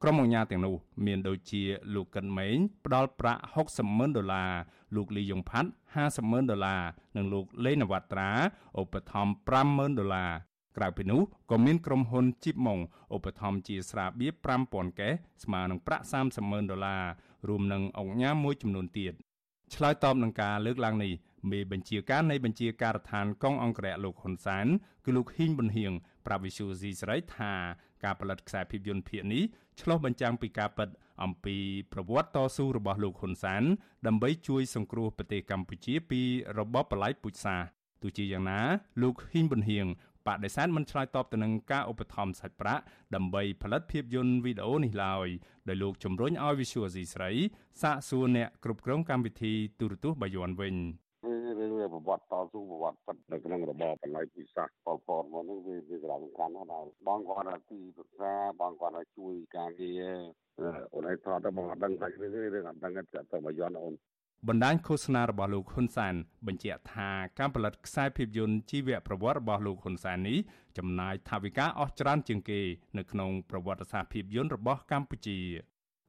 [0.02, 0.74] ក្រុមអង្គការទាំងនោះ
[1.06, 1.62] មានដូចជា
[1.94, 3.42] លោកកិនម៉េងផ្ដល់ប្រាក់
[3.78, 4.50] 600,000ដុល្លារ
[4.96, 5.70] លោកលីយ៉ុងផាត់
[6.08, 6.82] 500,000ដុល្លារ
[7.16, 8.30] និងលោកលេនវត្រា
[8.80, 10.30] ឧបត្ថម្ភ50,000ដុល្លារ
[10.76, 12.78] ក្រៅពីនោះក៏មានក្រុមហ៊ុនជីបម៉ុង
[13.14, 14.32] ឧបត្ថម្ភជាស្រាបៀរ
[14.66, 15.12] 5000កេស
[15.44, 16.04] ស្មើនឹងប្រាក់
[16.38, 17.04] 300,000ដុល្លារ
[17.48, 19.14] រួមនឹងអង្គការមួយចំនួនទៀត
[19.74, 21.12] ឆ្លើយតបនឹងការលើកឡើងនេះ
[21.50, 24.66] មេបញ្ជាការនៃបញ្ជាការដ្ឋានកងអង្គរៈលោកហ៊ុនសាន
[25.04, 25.92] គឺលោកហ៊ីងប៊ុនហៀង
[26.26, 27.52] ប្រាប់វិសុយស៊ីស្រីថា
[28.04, 29.42] ការផលិតខ្សែភាពយន្តភាគនេះ
[29.80, 30.88] ឆ្លុះបញ្ចាំងពីការពិត
[31.24, 31.56] អំពី
[31.92, 33.62] ប្រវត្តិតស៊ូរបស់លោកហ៊ុនសាន
[34.06, 36.22] ដើម្បីជួយសង្គ្រោះប្រទេសកម្ពុជាពី
[36.58, 37.66] របបបល្ល័ង្កពូជសាសន៍
[38.02, 38.60] ទោះជាយ៉ាងណា
[39.02, 39.86] លោកហ៊ីងប៊ុនហៀង
[40.30, 42.82] បដិសេធមិនឆ្លើយតបទៅនឹងការឧបត្ថម្ភសាច់ប្រាក់
[43.14, 45.28] ដើម្បីផលិតភាពយន្តវីដេអូនេះឡើយ
[45.68, 47.30] ដោយលោកជំរុញឲ្យ Visual C ស្រី
[47.82, 50.76] សាកសួរអ្នកគ្រប់គ្រងកម្មវិធីទូរទស្សន៍បាយ័នវិញ
[51.58, 60.14] រឿងប្រវត្តិតស៊ូប្រវត្តិពិតនៅក្នុងរបបបល័យពិសាសប៉ុលពតមកនេះវាវាសារៈសំខាន់ណាស់ដែរបងគាត់ថាទីប្រឹក្សាបងគាត់ថាជួយការងារ
[60.94, 63.94] អូនឯងថតទៅបងអត់ដឹងថារឿងរឿងអត់ដឹងតែទៅបាយ័នអូន
[64.48, 66.14] បណ្ដាញឃោសនារបស់លោកហ៊ុនសាន
[66.46, 70.38] បញ្ជាក់ថាការផលិតខ្សែភាពយន្តជីវប្រវត្តិរបស់លោកហ៊ុនសាននេះ
[70.78, 72.60] ចំណាយថវិកាអស់ច្រើនជាងគេ
[72.98, 75.38] នៅក្នុងប្រវត្តិសាស្ត្រភាពយន្តរបស់កម្ពុជា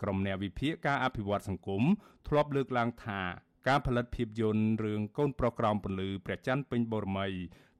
[0.02, 1.84] ក្រុមអ្នកវិភាគការអភិវឌ្ឍសង្គម
[2.28, 3.22] ធ្លាប់លើកឡើងថា
[3.68, 7.28] ការផលិតភាពយន្តរឿងកូនប្រុសក្រោមពន្លឺព្រះច័ន្ទពេញបូរមី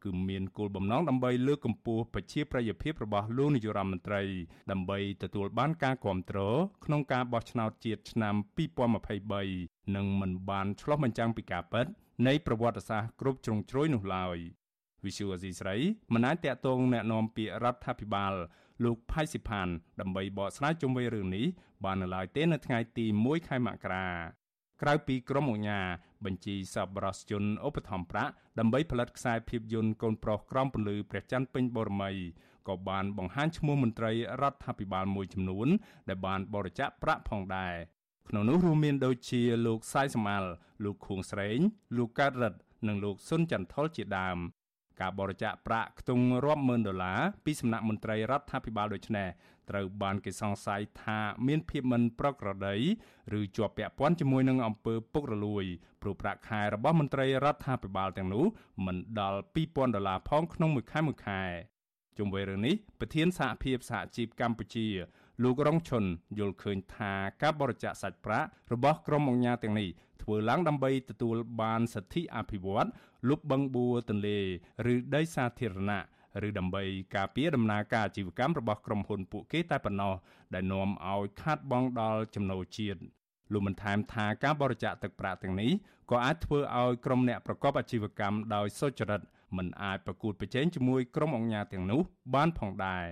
[0.05, 4.23] គឺមានគោលបំណងដើម្បីលើកកម្ពស់ប្រជាប្រិយភាពរបស់លោកនាយរដ្ឋមន្ត្រី
[4.71, 8.35] ដើម្បីទទួលបានការគ្រប់គ្រងក្នុងការបោះឆ្នោតជាតិឆ្នាំ
[9.15, 11.87] 2023និងមិនបានឆ្លោះបញ្ចាំងពីការពិត
[12.27, 14.37] នៃប្រវត្តិសាស្ត្រគ្រប់ជ្រុងជ្រោយនោះឡើយ
[15.05, 15.77] វិសុវអសីស្រី
[16.15, 18.35] មិនអាចតាក់ទងแนะនាំពាក្យរដ្ឋាភិបាល
[18.85, 19.69] លោកផៃស៊ីផាន
[20.01, 21.47] ដើម្បីបកស្រាយជុំវិញរឿងនេះ
[21.85, 24.07] បាននៅឡើយទេនៅថ្ងៃទី1ខែមករា
[24.82, 25.80] ក្រៅពីក្រុមអាជ្ញា
[26.26, 32.12] បញ្ជីសប្បុរសជនឧបត្ថម្ភប្រាក់ដើម្បីផលិតខ្សែភាពយន្តកូនប្រុសក្រំពន្លឺព្រះច័ន្ទពេញបូរមី
[32.68, 34.12] ក៏បានបង្ហាញឈ្មោះមន្ត្រី
[34.42, 35.68] រដ្ឋាភិបាលមួយចំនួន
[36.10, 37.76] ដែលបានបរិច្ចាគប្រាក់ផងដែរ
[38.30, 40.50] ក្នុងនោះរួមមានដូចជាលោកសាយសំអាល់
[40.84, 41.60] លោកខួងស្រេង
[41.98, 44.38] លោកកើតរិទ្ធនិងលោកសុនចន្ទថុលជាដើម
[45.00, 49.28] ការបរិច្ចាគប្រាក់ខ្ទង់រាប់ម៉ឺនដុល្លារពីសំណាក់មន្ត្រីរដ្ឋាភិបាលដូចនេះ
[49.72, 52.76] ត្រូវបានគេសង្ស័យថាមានភាពមិនប្រក្រតី
[53.40, 55.66] ឬជាប់ពាក់ព័ន្ធជាមួយនឹងអំពើពុករលួយ
[56.02, 58.46] ព្រោះប្រាក់ខែរបស់មន្ត្រីរដ្ឋាភិបាលទាំងនោះ
[58.86, 61.42] មិនដល់2000ដុល្លារផងក្នុងមួយខែមួយខែ
[62.18, 64.88] ជុំវិញរឿងនេះប្រធានសហភាពសហជីពកម្ពុជា
[65.44, 66.04] លោករងឈុន
[66.40, 69.90] យល់ឃើញថាការបរិច្ចាគសាច់ប្រាក់របស់ក្រុមអង្គការទាំងនេះ
[70.22, 72.88] ធ្វើឡើងដើម្បីទទួលបានសិទ្ធិអភិវឌ្ឍ
[73.30, 74.40] លុបបង្បួរទន្លេ
[74.94, 76.04] ឬដីសាធារណៈ
[76.48, 76.84] ឬដើម្បី
[77.16, 80.14] ការពារដំណើរការអាជីវកម្មរបស់ក្រុមហ៊ុនពួកគេតែប៉ុណ្ណោះ
[80.54, 83.00] ដែលនាំឲ្យខាតបង់ដល់ចំណូលជាតិ
[83.52, 85.72] លោកបានថែមថាការបរិច្ចាគទឹកប្រាក់ទាំងនេះ
[86.12, 89.22] ក៏អាចធ្វើឲ្យក្រុមអ្នកប្រកបអាជីវកម្មដោយសុចរិត
[89.58, 92.02] មិនអាចប្រកួតប្រជែងជាមួយក្រុមអង្គការទាំងនោះ
[92.36, 93.06] បានផងដែរ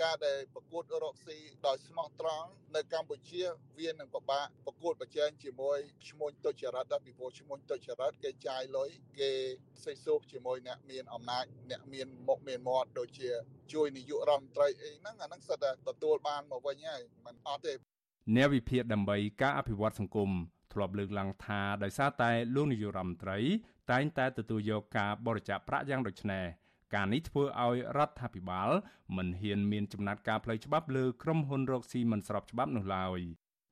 [0.00, 3.42] ការដែលប្រកួតរកស៊ីដោយស្មោះត្រង់នៅកម្ពុជា
[3.78, 5.78] វានឹងពិបាកប្រកួតប្រជែងជាមួយ
[6.08, 9.30] ឈ្មោះទុច្ចរិតដែរពីព្រោះឈ្មោះទុច្ចរិតគេចាយលុយគេ
[9.84, 13.30] សេះសួរជាមួយអ្នកមានអំណាចអ្នកមានមុខមានមាត់ដូចជា
[13.72, 17.74] ជួយនាយករដ្ឋមន្ត្រីអីហ្នឹងអាហ្នឹងសិតតែទទួលបានមកវិញហើយมันអត់ទេ
[18.36, 20.30] អ្នកវិភាគដើម្បីការអភិវឌ្ឍសង្គម
[20.72, 23.38] ធ្លាប់លើកឡើងថាដោយសារតែលោកនាយករដ្ឋមន្ត្រី
[23.90, 26.44] តែងតែទទួលយកការបរិច្ចាគប្រាក់យ៉ាងដូចនេះ
[26.94, 28.70] ការនេះធ្វើឲ្យរដ្ឋាភិបាល
[29.16, 33.20] មិនហ៊ានមានចំណាត់ការផ្លូវច្បាប់លើក្រុមហ៊ុនរកស៊ីមិនស្របច្បាប់នោះឡើយ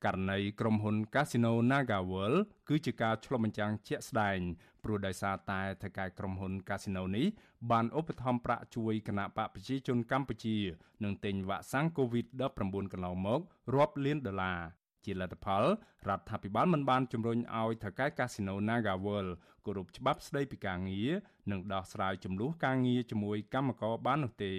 [0.04, 4.38] ករណីក្រុមហ៊ុន Casino NagaWorld គឺជាការឆ្លុះបញ្ចាំងជាក់ស្ដែង
[4.84, 7.26] ព្រោះដោយសារតែថៅកែក្រុមហ៊ុន Casino នេះ
[7.70, 10.56] បានឧបត្ថម្ភប្រាក់ជួយគណៈបកប្រជាជនកម្ពុជា
[11.04, 13.40] នឹងទិញវ៉ាក់សាំង COVID-19 កន្លងមក
[13.74, 14.60] រាប់លានដុល្លារ
[15.04, 15.64] ជាលទ្ធផល
[16.08, 19.30] រដ្ឋាភិបាលមិនបានជំរុញឲ្យថៅកែកាស៊ីណូ Naga World
[19.66, 21.10] គោរពច្បាប់ស្តីពីការងារ
[21.50, 24.52] និងដោះស្រាយចំនួនការងារជាមួយកម្មករបាននោះទេ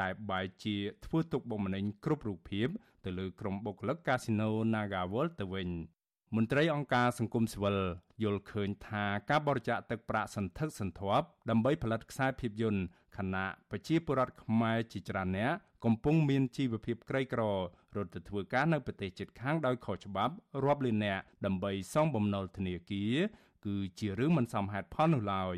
[0.00, 2.68] តែបែរជាធ្វើទុកបុកម្នេញគ្រប់រូបភាព
[3.04, 5.68] ទៅលើក្រុមបុគ្គលិកកាស៊ីណូ Naga World ទៅវិញ
[6.36, 7.78] មន្ត្រីអង្គការសង្គមស៊ីវិល
[8.22, 12.82] យល់ឃើញថាការបរិច្ចាគទឹកប្រាក់សន្ធឹកសន្ធាប់ដើម្បីផលិតខ្សែភាពយន្ត
[13.16, 15.52] ខណៈប្រជាពលរដ្ឋខ្មែរជាច្រើនអ្នក
[15.84, 17.42] កំពុងមានជីវភាពក្រីក្រ
[17.96, 23.16] រត់ទៅធ្វើការនៅប្រទេសជិតខាងដោយខុសច្បាប់រាប់លានអ្នកដើម្បីសងបំណុលធនាគារ
[23.66, 25.56] គឺជារឿងមិនសមហេតុផលនោះឡើយ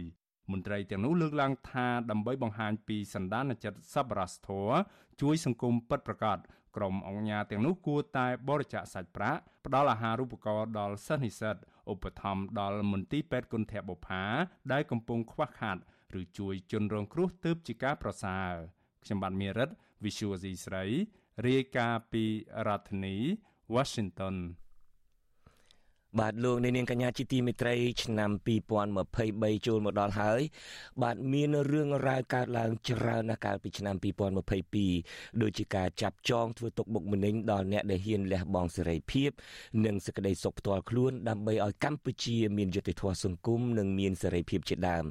[0.53, 4.77] មន្ត្រីទាំងនោះលើកឡើងថាដើម្បីបង្ហាញពីសន្តានចិត្តសប្បុរសធម៌
[5.21, 6.39] ជួយសង្គមពិតប្រាកដ
[6.77, 11.57] ក្រុមអង្គការទាំងនោះគួរតែបរិច្ចាគសាច់ប្រាក់ផ្ដល់អាហារូបករណ៍ដល់សិស្សនិស្សិត
[11.93, 14.25] ឧបត្ថម្ភដល់មន្ទីរពេទ្យគុណធបុប្ផា
[14.73, 15.77] ដែលកំពុងខ្វះខាត
[16.21, 18.51] ឬជួយជនរងគ្រោះទើបជាការប្រសើរ
[19.05, 19.69] ខ្ញុំបាទមេរិត
[20.05, 20.85] Visual C ស្រី
[21.47, 22.25] រាយការណ៍ពី
[22.67, 23.17] រដ្ឋធានី
[23.75, 24.37] Washington
[26.19, 28.31] បាទលោកនាងកញ្ញាជាទីមេត្រីឆ្នាំ
[28.99, 30.41] 2023ចូលមកដល់ហើយ
[31.03, 33.95] បាទមានរឿងរ៉ាវកើតឡើងច្រើនណាស់កាលពីឆ្នាំ
[34.69, 39.31] 2022ដូចជាការចាប់ចងធ្វើទុកបុកម្នេញដល់អ្នកដែលហ៊ានលះបង់សេរីភាព
[39.85, 45.05] និងសេចក្តីសុខផ្ទាល់ខ្លួនដើម្បីឲ្យកម្ពុជាមានយុត្តិធម៌សង្គមនិងមានសេរីភាពជាដើម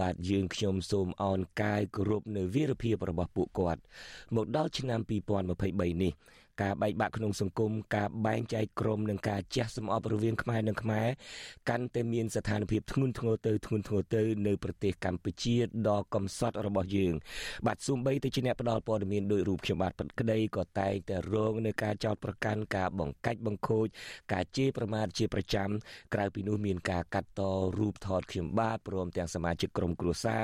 [0.00, 3.80] បាទយើងខ្ញុំសូមអោនកាយគោរពនៅវីរភាពរបស់ពួកគាត់
[4.36, 5.00] មកដល់ឆ្នាំ
[5.50, 6.14] 2023នេះ
[6.62, 11.08] ការបែកបាក់ក្នុងសង្គមការបែងចែកក្រុមនិងការជះសម្អប់រវាងខ្មែរនិងខ្មែរ
[11.68, 15.56] កាន់តែមានស្ថានភាពធ្ងន់ធ្ងរទៅធ្ងន់ធ្ងរទៅនៅប្រទេសកម្ពុជា
[15.88, 17.14] ដ៏កំសត់របស់យើង
[17.66, 23.86] បាទសូម្បីតែជាអ្នកផ្ដល់ព័ត៌មានដោយរូបខ្ញុំបាទក្តីក៏តែងតែរងនៅការចោទប្រកាន់ការបង្កាច់បង្ខូច
[24.32, 25.68] ការជេរប្រមាថជាប្រចាំ
[26.14, 27.40] ក្រៅពីនោះមានការកាត់ត
[27.78, 30.42] រូបថតខ្ញុំបាទព្រមទាំងសមាជិកក្រុមគ្រួសារ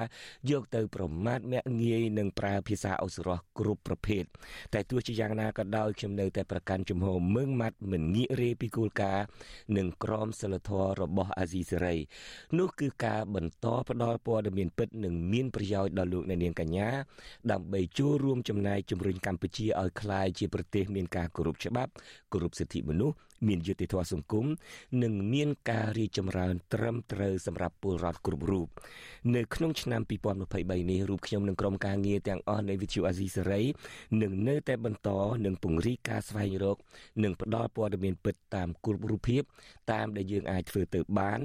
[0.50, 4.24] យកទៅប្រមាថមាក់ងាយនិងប្រើភាសាអសុរោះគ្រប់ប្រភេទ
[4.74, 9.24] តែទោះជាយ៉ាងណាក៏ដោយខ្ញុំនៅតែប្រកាន់ជំហរមឹងម៉ាត់មិនងាករេពីគោលការណ៍
[9.76, 11.96] និងក្រមសីលធម៌របស់អាស៊ីសេរី
[12.58, 16.88] នោះគឺការបន្តផ្ដល់ព័ត៌មានពិតនិងមានប្រយោជន៍ដល់លោកអ្នកនាងកញ្ញា
[17.52, 21.90] ដើម្បីចូលរួមចំណែកជំរុញកម្ពុជាឲ្យក្លាយជាប្រទេសមានការគោរពច្បាប់
[22.32, 23.14] គោរពសិទ្ធិមនុស្ស
[23.48, 24.46] មានយុត្តិធម៌សង្គម
[25.02, 28.68] និងមានការរីកចម្រើន ត្រឹមត្រូវសម្រាប់ពលរដ្ឋគ្រប់រូប
[29.34, 30.00] នៅក្នុងឆ្នាំ
[30.44, 33.64] 2023នេះរូបខ្ញុំនិងក្រុមការងារទាំងអស់នៃ Vithu Azizi Serai
[34.22, 35.08] នឹងនៅតែបន្ត
[35.44, 36.76] នឹងពង្រីកការស្វែងរក
[37.22, 39.42] និងផ្តល់ព័ត៌មានពិតតាមគ្រប់រូបភាព
[39.92, 41.40] តាមដែលយើងអាចធ្វើទៅបាន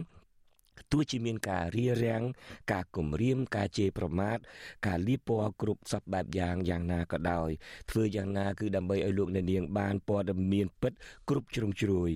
[0.91, 2.21] ទោះជាមានការរៀបរៀង
[2.71, 4.37] ការគំរាមការជេរប្រមាថ
[4.87, 7.49] ការលៀបពណ៌គ្រប់សពបែបយ៉ាងយ៉ាងណាក៏ដោយ
[7.89, 10.93] ធ្វើយ៉ាងណាគឺដើម្បីឲ្យលោកអ្នកនាងបានព័ត៌មានពិត
[11.29, 12.09] គ្រប់ជ្រុងជ្រោយ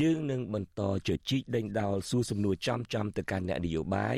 [0.00, 4.16] យើងនឹងបន្តជជែកដេញដោលសួរសំណួរចំចំទៅកាន់អ្នកនយោបាយ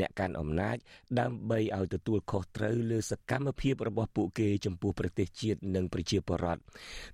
[0.00, 0.76] អ្នកកាន់អំណាច
[1.20, 6.60] ដើម្បីឲ្យទទួលខុសត្រូវលើសកម្មភាពរបស់ពួកគេចំពោះប្រទេសជាតិនិងប្រជាពលរដ្ឋ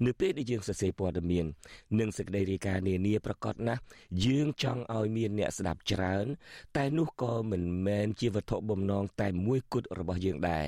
[0.07, 1.47] នៅពេលដែលយើងសរសេរព័ត៌មាន
[2.01, 3.81] និងសេចក្តីរាយការណ៍នានាប្រកាសណាស់
[4.25, 6.29] យើងចង់ឲ្យមានអ្នកស្ដាប់ច្រើនច្រើន
[6.77, 10.67] តែនោះក៏មិនមែនជាវត្ថុបំណងតែមួយគត់របស់យើងដែរ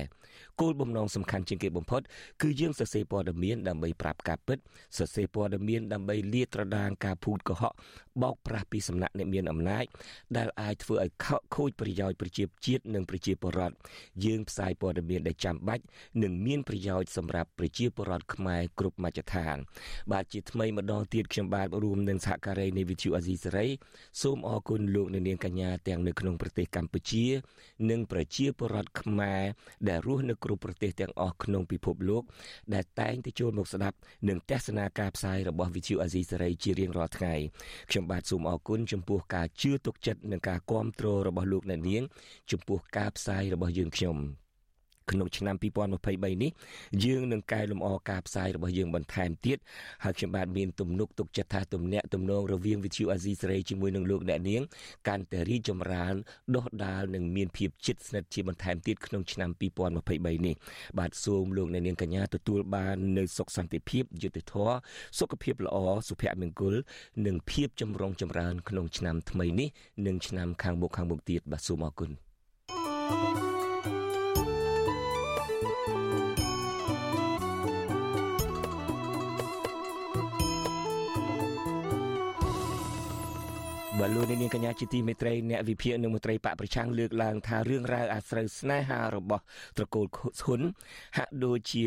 [0.61, 2.01] គោលបំណងសំខាន់ជាងគេបំផុត
[2.41, 4.57] គឺយើងសរសេរព័ត៌មានដើម្បីប្រាប់ការពិត
[4.97, 7.73] សរសេរព័ត៌មានដើម្បីលាតត្រដាងការភូតកុហក
[8.21, 9.85] បោកប្រាស់ពីសំណាក់អ្នកមានអំណាច
[10.37, 11.11] ដែលអាចធ្វើឲ្យ
[11.55, 13.75] ខូចប្រយោជន៍ប្រជាជាតិនិងប្រជាពលរដ្ឋ
[14.25, 15.83] យើងផ្សាយព័ត៌មានដែលចាំបាច់
[16.23, 19.57] និងមានប្រយោជន៍សម្រាប់ប្រជាពលរដ្ឋខ្មែរគ្រប់មជ្ឈដ្ឋាន
[20.11, 23.67] បាទជាថ្មីម្ដងទៀតខ្ញុំបាទរួមនឹងសហការីនៃវិទ្យុអាស៊ីសេរី
[24.21, 27.25] សូមអរគុណលោកអ្នកនាងកញ្ញាទាំងនៅក្នុងប្រទេសកម្ពុជា
[27.89, 29.43] និងប្រជាពលរដ្ឋខ្មែរ
[29.89, 32.23] ដែលរស់នៅគ្រប់ប្រទេសទាំងអស់ក្នុងពិភពលោក
[32.73, 33.97] ដែលតែងតែចូលមកស្ដាប់
[34.27, 37.35] និងទស្សនាការផ្សាយរបស់វិទ្យុអាស៊ីសេរីជារៀងរាល់ថ្ងៃ
[37.89, 42.03] ខ្ញុំបាទសូមអរគុណចំពោះការជឿទុកចិត្តនិងការគាំទ្ររបស់លោកអ្នកនាង
[42.51, 44.17] ចំពោះការផ្សាយរបស់យើងខ្ញុំ
[45.11, 46.51] ក្នុងឆ្នាំ2023នេះ
[47.05, 49.57] យើងនឹងកែលម្អការផ្សាយរបស់យើងបន្ថែមទៀត
[50.03, 54.61] ហើយខ្ញុំបាទមានទំនុកទុកចិត្តថាទំនាក់ទំនងរវាងវិទ្យុអាស៊ីសេរីជាមួយនឹងលោកអ្នកនាង
[55.07, 56.15] កាន់តែរីកចម្រើន
[56.55, 60.55] ដុះដាលនិងមានភាពជិតស្និទ្ធជាបន្ថែមទៀតក្នុងឆ្នាំ2023នេះ
[60.99, 64.77] បាទសូមលោកអ្នកនាងកញ្ញាទទួលបាននូវសុខសន្តិភាពយុត្តិធម៌
[65.19, 65.77] សុខភាពល្អ
[66.09, 66.75] សុភមង្គល
[67.25, 69.69] និងភាពចម្រុងចម្រើនក្នុងឆ្នាំថ្មីនេះ
[70.07, 72.11] និងឆ្នាំខាងមុខខាងមុខទៀតបាទសូមអរគុណ
[73.09, 73.58] thank you
[84.15, 89.43] លោកនាងកញ្ញាជាទីមេត្រីអ្នកវិភាគនិងមន្ត្រីបកប្រឆាំងលើកឡើងថារឿងរ៉ាវអាស្រូវស្នេហារបស់
[89.77, 90.61] ត្រកូលហ៊ុន
[91.17, 91.85] ហាក់ដូចជា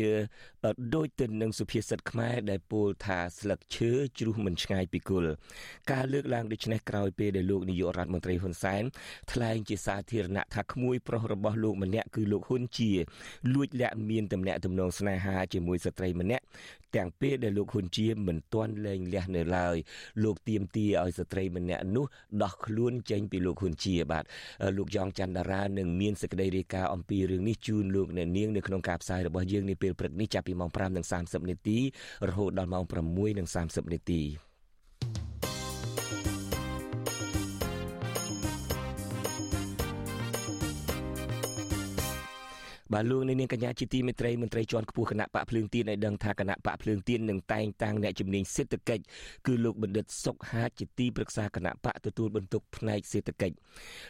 [0.95, 5.33] ដូចទៅនឹងសុភាសិតខ្មែរដែលពោលថាស្លឹកឈើជ្រុះមិនឆ្ងាយពីគល់
[5.91, 8.83] ការលើកឡើងដូចនេះក្រោយពេលដែលលោកនាយករដ្ឋមន្ត្រីហ៊ុនសែន
[9.31, 12.91] ថ្លែងជាសាធារណៈថាក្មួយប្រុសរបស់លោកម្នាក់គឺលោកហ៊ុនជា
[13.53, 16.45] លួចលាក់មានទំនាក់ទំនងស្នេហាជាមួយស្ត្រីម្នាក់
[16.95, 19.77] ទាំងពេលដែលលោកហ៊ុនជាមិនទាន់លែងលះនៅឡើយ
[20.23, 22.05] លោកទៀមទីឲ្យស្ត្រីម្នាក់នោះ
[22.43, 24.23] ដោះខ្លួនចេញពីលោកហ៊ុនជាបាទ
[24.77, 30.69] លោកយ៉ងច័ន្ទតារានឹងមានសេចក្តីរាយការណ៍អំពីរឿងនេះជូនលោកអ្នកនាងនៅក្នុងការផ្សាយរបស់យើងនាពេលព្រឹកនេះចាប់ពីម៉ោង
[31.09, 31.77] 5:30នាទី
[32.29, 32.83] រហូតដល់ម៉ោង
[33.33, 34.21] 6:30នាទី
[42.93, 49.03] បាទលោកនាងកញ្ញាជាទីមេត្រីមន្ត្រីជាន់ខ្ពស់គណៈបកភ្លើងទៀនឲ្យដឹងថាគណៈបកភ្លើងទៀននឹងតែងតាំងអ្នកជំនាញសេដ្ឋកិច្ច
[49.47, 53.55] គឺលោកបណ្ឌិតសុកហាជជាទីប្រឹក្សាគណៈបកទទួលបន្ទុកផ្នែកសេដ្ឋកិច្ច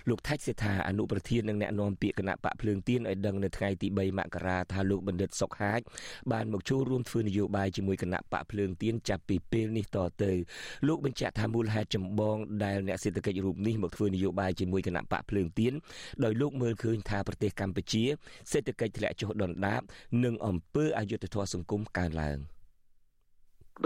[0.10, 5.82] លោកថាច់សេដ្ឋាអនុប្រធាននិងអ្នកនាំពាក្យគណៈបកភ្លើងទៀនឲ្យដឹងនៅថ្ងៃទី3មករាថាលោកបណ្ឌិតសុកហាជ
[6.32, 10.32] បានមកចូលរួមធ្វើនយោបាយជាមួយគណៈបកភ្លើងទៀនចាប់ពីពេលនេះតទៅ
[10.88, 15.74] លោកបញ្ជាក់ថាមូលហេតុចម្បងដែលអ្នកសេដ្ឋកិច្ចរូបនេះមកធ្វើនយោបាយជាមួយគណៈបកភ្លើងទៀន
[16.24, 18.04] ដោយលោកមើលឃើញថាប្រទេសកម្ពុជា
[18.52, 19.82] សេដ្ឋកិច្ចធ្លាក់ចុះដុនដាប
[20.24, 22.38] និងអំពើអយុត្តិធម៌សង្គមកើនឡើង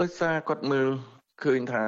[0.00, 0.88] ដោយសារគាត់មើល
[1.44, 1.86] ឃើញថា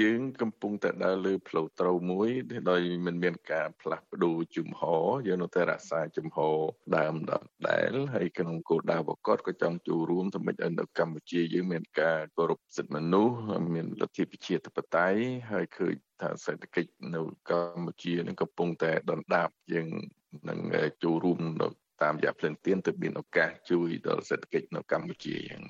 [0.00, 2.28] យើងកំពុងតែដើរលើផ្លូវត្រូវមួយ
[2.70, 6.56] ដោយមិនមានការផ្លាស់ប្ដូរជំហរយើងនៅតែរក្សាជំហរ
[6.96, 7.32] ដើមដ
[7.68, 13.36] ដែលហើយក្នុងគោលដៅប្រកបក៏ចង់ចូលរួមធ្វើម៉េចឲ្យនៅកម្ពុជាយើងមានការគោរពសិទ្ធិមនុស្ស
[13.74, 19.88] មានលទ្ធិប្រជាធិបតេយ្យហើយឃើញថាសេដ្ឋកិច្ចនៅកម្ពុជានឹងកំពុងតែដុនដាបយើង
[20.48, 20.58] នឹង
[21.02, 21.68] ចូលរួមនៅ
[22.02, 25.62] តាមរយៈភ្លើងទៀនទៅមានឱកាសជួយដល់សេដ្ឋកិច្ចនៅកម្ពុជាយ៉ាង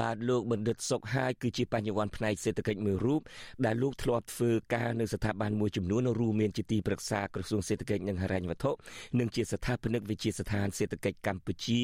[0.00, 3.20] បាទលោកបណ្ឌិតសុកហាយគឺជាបញ្ញវន្តផ្នែកសេដ្ឋកិច្ចមួយរូប
[3.66, 8.72] ដែលលោកធ្លាប់ធ្វើការនៅស្ថាប័នមួយចំនួនរួមមានជាទីប្រឹក្សាក្រសួងសេដ្ឋកិច្ចនិងហិរញ្ញវត្ថុ
[9.18, 11.80] និងជាស្ថាបនិកវិទ្យាស្ថានសេដ្ឋកិច្ចកម្ពុជា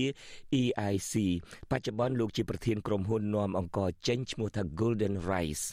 [0.60, 1.14] EIC
[1.70, 5.64] បច្ចុប្បន្នលោកជាប្រធានក្រុមហ៊ុននាំអង្គចេញឈ្មោះថា Golden Rice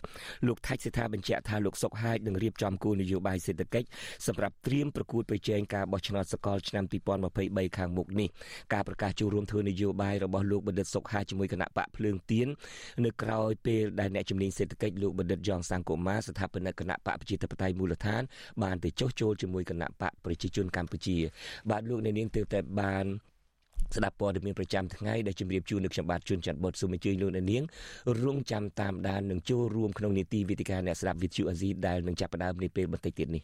[0.48, 3.88] លោកថាច់សេដ្ឋាបញ្ជាក់ថាលោកសុកហាយនឹងរៀបចំគោលនយោបាយសេដ្ឋកិច្ច
[4.28, 6.86] សម្រាប់ត្រៀមប្រគួតប្រជែងការបោះឆ្នោតសកលឆ្នាំ
[7.32, 8.30] 2023ខាងមុខនេះ
[8.74, 12.48] ការប្រកាសចូលរួមធ្វើនយោបាយរបស់លោកបណ្ឌិតសុកហាយជាមួយគណៈបកភ្លើងទៀន
[13.06, 18.22] នៅក្រៅពេលដែលអ្នកជំនាញសេដ្ឋកិច្ចលោកបណ្ឌិតយ៉ងសង្គមាស្ថាបនិកគណៈបកប្រជាធិបតេយ្យមូលដ្ឋាន
[18.64, 21.18] បានទៅចុះចូលជាមួយគណៈបកប្រជាជនកម្ពុជា
[21.70, 23.06] បាទលោកអ្នកនាងទើបតែបាន
[23.96, 27.64] ស្ដាប់ព័ត៌មានប្រចាំថ្ងៃដែលជម្រាបជូននៅខ្ញុំបាទជួនច័ន្ទបុតសូមអញ្ជើញលោកអ្នកនាង
[28.24, 33.44] រងចាំតាមដាននិងចូលរួមក្នុងនីតិវិទ្យាអ្នកស្ដាប់វិទ្យុអាស៊ីដែលនឹងចាប់ផ្ដើមនាពេលបន្តិចទៀតនេះ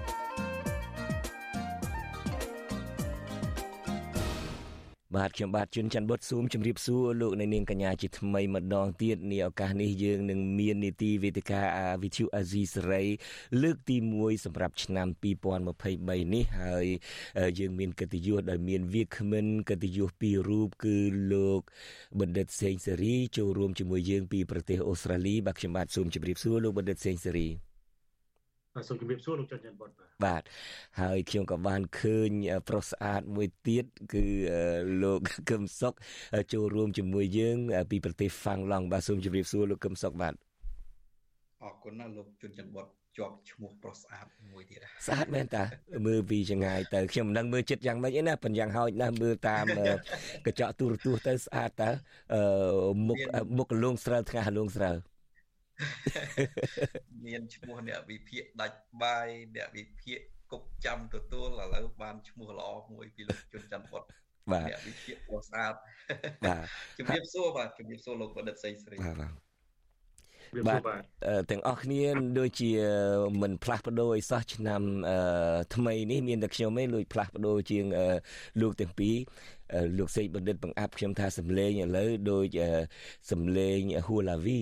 [5.17, 11.61] បាទខ្ញុំបាទជួនច័ន្ទបុតស៊ូមជម្រាបសួរលោកអ្នកនាងកញ្ញាជាថ្មីម្ដងទៀតនេះឱកាសនេះយើងនឹងមាននីតិវេទិកា
[12.03, 13.03] វិទ្យុអាស៊ីសេរី
[13.61, 15.07] លើកទី1សម្រាប់ឆ្នាំ
[15.71, 16.85] 2023នេះហើយ
[17.59, 20.97] យើងមានកិត្តិយសដោយមានវាគ្មិនកិត្តិយសពីររូបគឺ
[21.33, 21.61] លោក
[22.19, 27.70] បណ្ឌិតសេងសេរីចូលរួមជាមួយយើងពីប្រទេសអូស្ត្រាលីបាទខ្ញុំបាទសូមជម្រាបសួរលោកបណ្ឌិតសេងសេរីបាទ
[28.87, 30.41] សូមជម្រាបសួរលោកច័ន្ទច័ន្ទបុតបាទបាទ
[31.01, 32.31] ហើយខ្ញុំក៏បានឃើញ
[32.69, 34.23] ប្រុសស្អាតមួយទៀតគឺ
[35.03, 35.93] លោកកឹមសុក
[36.53, 37.57] ចូលរួមជាមួយយើង
[37.91, 40.33] ពីប្រទេសហ្វាំងឡង់បាទសូមជម្រាបសួរលោកកឹមសុកបាទ
[41.63, 45.63] អរគុណណាលោកជុនច័ន្ទបុតជាប់ឈ្មោះប្រុសស្អាតមួយទៀតស្អាតមែនតា
[46.05, 49.65] មើលពីចងាយទៅខ្ញុំមិនដឹងមើលចិត្តយ៉ាងម៉េចទេណាប៉ុន្តែយ៉ាងហោចណាស់មើលតាម
[50.45, 51.89] កញ្ចក់ទូរទស្សន៍ទៅស្អាតតើ
[53.07, 53.17] មុខ
[53.57, 54.91] មុខលងស្រើថ្ងាសលងស្រើ
[57.25, 60.19] មានឈ្មោះអ្នកវិភាគដាច់បាយអ្នកវិភាគ
[60.51, 64.03] គប់ចាំទទួលឥឡូវបានឈ្មោះល្អមួយពីលោកជុនច័ន្ទបុត
[64.51, 65.73] បាទអ្នកវិភាគពោះស្អាត
[66.45, 66.65] បាទ
[66.97, 69.13] ជំរាបសួរបាទជំរាបសួរលោកបណ្ឌិតសីស្រីបា
[70.77, 71.03] ទបាទ
[71.51, 72.03] ទាំងអស់គ្នា
[72.39, 72.71] ដូចជា
[73.41, 74.81] មិនផ្លាស់ប្ដូរអីសោះឆ្នាំ
[75.75, 77.85] ថ្មីនេះមានតែខ្ញុំឯងលួចផ្លាស់ប្ដូរជាង
[78.61, 79.15] លោកទាំងពីរ
[79.97, 82.59] លោកសេកបណ្ឌិតបង្អាប់ខ្ញុំថាសំលេងឥឡូវដូច
[83.31, 84.61] សំលេងហួឡាវី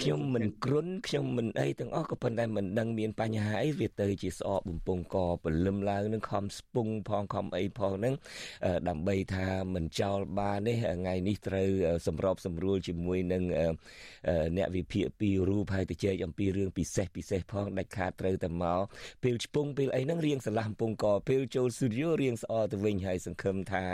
[0.00, 8.14] ខ្ញុំមិនគ្រុនខ្ញុំមិនអីទាំងអស់ក៏ប៉ុន្តែមិនដឹងមានបញ្ហាអីវាទៅជាស្អកបំពង់កព្រលឹមឡើងនឹងខំស្ពងផងខំអីផងហ្នឹង
[8.88, 11.68] ដើម្បីថាមិនចោលបានទេថ្ងៃនេះត្រូវ
[12.06, 13.42] សម្របសម្រួលជាមួយនឹង
[14.56, 18.80] អ្នកវិភាគពីររូបហើយទៅជែកអំពីរឿងពិសេសពិសេសផងដាច់ខាតត្រូវតែមក
[19.22, 23.84] ពេលឆ្ពងពេលអីហ្នឹងរៀងស្រឡះបំពង់កពេលចូលស្ទូឌីយោរៀងស្អកទៅវិញហើយសង្ឃឹមថា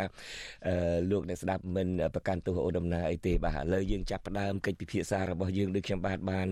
[1.11, 6.47] លោកអ្នកស្ដាប់មិនប្រកាន់ទោសអូដំណើរអីទេបាទឥឡូវយើងចាប់ផ្ដើមកិច្ចពិភាក្សារបស់យើងដូចខ្ញុំបាទបាន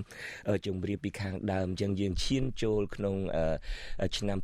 [0.67, 3.17] ជម្រាបពីខាងដើមអញ្ចឹងយើងឈានចូលក្នុង
[4.17, 4.39] ឆ្នាំ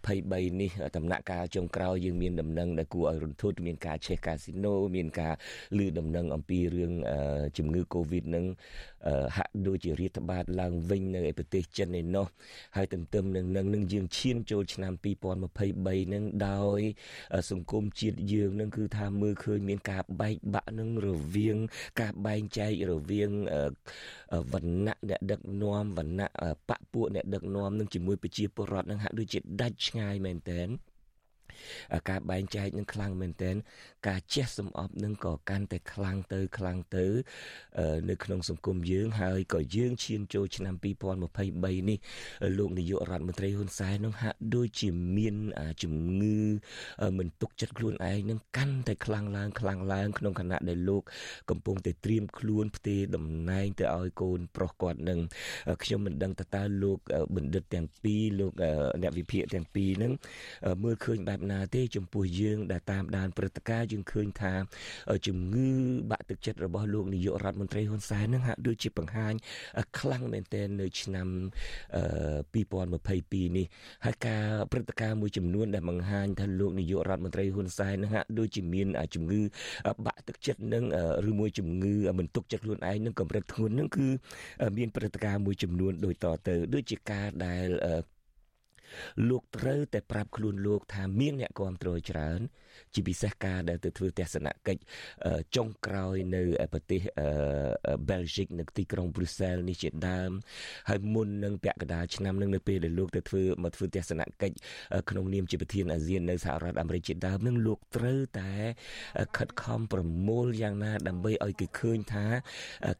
[0.00, 5.34] 2023នេះដំណាក់កាលចុងក្រោយយើងមានដំណឹងដែលគួរឲ្យរន្ធត់មានការឆេះកាស៊ីណូមានការ
[5.78, 6.92] លឺដំណឹងអំពីរឿង
[7.58, 8.44] ជំងឺ Covid នឹង
[9.36, 12.26] ហាក់ដូចជារាតត្បាតឡើងវិញនៅឯប្រទេសចិនឯណោះ
[12.76, 14.92] ហើយទន្ទឹមនឹងនឹងនឹងយើងឈានចូលឆ្នាំ
[15.54, 16.80] 2023នឹងដោយ
[17.50, 21.56] សង្គមជាតិយើងនឹងគឺថាមើលឃើញមានការបែកបាក់នឹងរវាង
[22.00, 23.30] ការបែងចែករវាង
[24.52, 26.28] វណ្ណៈអ្នកដឹកនាំវណ្ណៈ
[26.68, 30.62] បពពួកអ្នកដឹកនាំនឹងជាមួយប្រជាពលរដ្ឋនឹងហាក់ដូចជាដាច់ឆ្ងាយមែនតើ
[32.10, 33.56] ការបែងចែកនឹងខ្លាំងមែនទែន
[34.08, 37.06] ការជះសំអប់នឹងក៏កាន់តែខ្លាំងទៅខ្លាំងទៅ
[38.10, 41.98] នៅក្នុងសង្គមយើងហើយក៏យើងឈានចូលឆ្នាំ2023នេះ
[42.58, 45.36] លោកនាយករដ្ឋមន្ត្រីហ៊ុនសែននឹងហាក់ដូចជាមាន
[45.82, 46.40] ជំងឺ
[47.18, 51.02] មិនទុកចិត្តខ្លួនឯងនឹងកាន់តែខ្លាំងឡើងខ្លាំងឡើងក្នុងខណៈដែលលោក
[51.50, 55.18] កំពុងតែត្រៀមខ្លួនផ្ទេរតំណែងទៅឲ្យកូនប្រុសគាត់នឹង
[55.82, 56.98] ខ្ញុំមិនដឹងតើតើលោក
[57.36, 58.52] បណ្ឌិតទាំងពីរលោក
[59.02, 60.12] អ្នកវិភាគទាំងពីរនឹង
[60.84, 64.52] មើលឃើញបែបណាទេចំពោះយើងដែលតាមដានព្រឹត្តិការណ៍យើងឃើញថា
[65.26, 65.68] ជំងឺ
[66.10, 69.34] បាក់ទឹកចិត្តរបស់លោកនាយករដ្ឋមន្ត្រីហ៊ុនសែននឹងហាក់ដូចជាបង្ហាញ
[69.98, 71.28] ខ្លាំងមែនទែននៅឆ្នាំ
[72.54, 73.66] 2022នេះ
[74.04, 79.42] ហើយការព្រឹត្តិការណ៍មួយចំនួនដែលបង្ហាញថាលោកនាយករដ្ឋមន្ត្រីហ៊ុនសែននឹងហាក់ដូចជាមានជំងឺ
[80.06, 80.84] បាក់ទឹកចិត្តនឹង
[81.30, 84.06] ឬមួយជំងឺមិនទុកចិត្តខ្លួនឯងនឹងកម្រិតធ្ងន់នឹងគឺ
[84.78, 87.66] មានព្រឹត្តិការណ៍មួយចំនួនដូចតទៅដូចជាការដែល
[89.28, 92.40] លោកត្រូវតែប្រាប់ខ្លួនលោកថាមានអ្នកគ្រប់គ្រងច្រើន
[92.94, 94.80] ជាពិសេសការដែលទៅធ្វើទស្សនកិច្ច
[95.56, 97.00] ចុងក្រោយនៅប្រទេស
[98.08, 100.30] បែលហ្សិកនៅទីក្រុងប្រ៊ុយសែលនេះជាដើម
[100.88, 104.56] ហើយមុននឹងពាក់កណ្ដាលឆ្នាំនឹងនៅពេលដែលលោកទៅធ្វើមកធ្វើទស្សនកិច្ច
[105.10, 108.52] ក្នុងនាមជាប្រធានអាស៊ាននៅសហរដ្ឋអាមេរិកជាដើមនឹងលោកត្រូវតែ
[109.36, 112.24] ខិតខំប្រមូលយ៉ាងណាដើម្បីឲ្យគេឃើញថា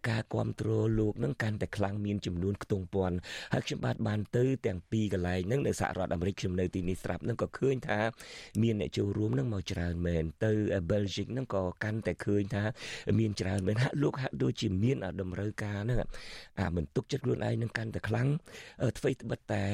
[0.08, 3.16] ការគ្រប់គ្រងលោកនឹងកាន់តែខ្លាំងមានចំនួនខ្ទង់ពាន់
[3.52, 8.00] ហើយខ្ញុំបាទបានទៅទាំងពីរកន្លែងហ្នឹងនៅសហរដ្ឋអាមេរិកខ្ញុំនៅទីនេះស្រាប់ហ្នឹងក៏ឃើញថា
[8.62, 10.52] មានអ្នកចូលរួមហ្នឹងមកច្រើនមែនទៅ
[10.90, 12.62] Belgium ហ្នឹងក៏កាន់តែឃើញថា
[13.18, 15.98] មានច្រើនមែនហាក់លោកហាក់ដូចជាមានតម្រូវការហ្នឹង
[16.60, 18.28] អាមិនទុកចិត្តខ្លួនឯងនឹងកាន់តែខ្លាំង
[18.84, 19.64] អ្វីត្បិតតែ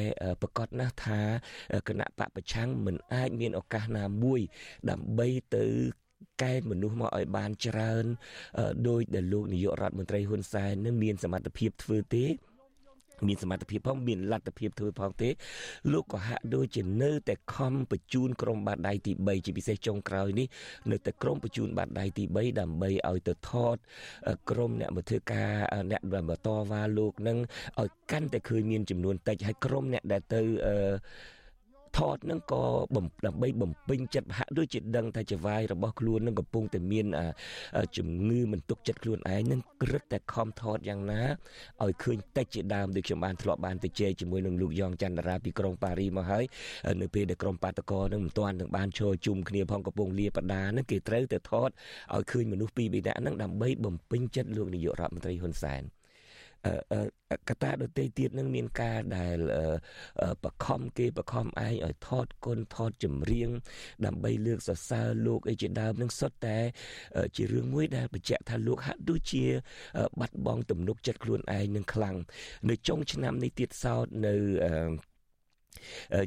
[0.43, 1.21] ប្រកាសណាស់ថា
[1.89, 4.41] គណៈបពប្រឆាំងមិនអាចមានឱកាសណាមួយ
[4.91, 5.67] ដើម្បីទៅ
[6.43, 8.05] កែមនុស្សមកឲ្យបានច្រើន
[8.89, 12.25] ដោយដែលលោកនាយករដ្ឋមន្ត្រីហ៊ុនសែននឹងមានសមត្ថភាពធ្វើទេ
[13.27, 15.29] មានសមត្ថភាពផងមានលទ្ធភាពធ្វើផងទេ
[15.93, 20.47] លោកក៏ហាក់ដូចជានៅតែខំបញ្ជូនក្រុមបាតដៃទី3ជាពិសេសចុងក្រោយនេះ
[20.91, 23.77] នៅតែក្រុមបញ្ជូនបាតដៃទី3ដើម្បីឲ្យទៅថត
[24.51, 25.53] ក្រុមអ្នកមកធ្វើការ
[25.91, 27.39] អ្នកបន្តវ៉ាលោកនឹង
[27.81, 30.77] ឲ្យកាន់តែឃើញមានចំនួនតិចហើយក្រុមអ្នកដែលទៅអឺ
[31.99, 32.63] ថតនឹងក៏
[33.27, 37.07] ដើម្បីបំពេញចិត្តហាក់ដូចជាដឹងថាចវាយរបស់ខ្លួននឹងកំពុងតែមាន
[37.97, 41.23] ជំងឺមិនទុកចិត្តខ្លួនឯងនឹងក្រឹតតែខំថតយ៉ាងណា
[41.83, 46.45] ឲ្យឃើញតិចជាដើមដូចខ្ញុំបានធ្លាប់បានទៅជែកជាមួយនឹងលោកយ៉ងចន្ទរាពីក្រុងប៉ារីមកហើយ
[47.01, 51.71] នៅពេលដែលក្រុមបាតកោនឹងមិនទាន់នឹងបានឈរជុំគ្នាផងកំពុងលាបដានឹងគេត្រូវតែថត
[52.15, 55.83] ឲ្យឃើញមនុស្សពីរបីនាក់នឹងដើម្បីបំពេញចិត្តលោកនាយករដ្ឋមន្ត្រីហ៊ុនសែន
[57.49, 59.39] កត្តាដទៃទៀតនឹងមានការដែល
[60.45, 63.49] បខំគេបខំឯងឲ្យថតគុណថតចម្រៀង
[64.07, 66.59] ដើម្បីលើកសរសើរលោកអីជាដើមនឹងសុទ្ធតែ
[67.37, 69.45] ជារឿងមួយដែលបញ្ជាក់ថាលោកហាក់ដូចជា
[70.21, 72.17] បាត់បង់ទំនុកចិត្តខ្លួនឯងនឹងខ្លាំង
[72.69, 74.35] នៅចុងឆ្នាំនេះទៀតសោតនៅ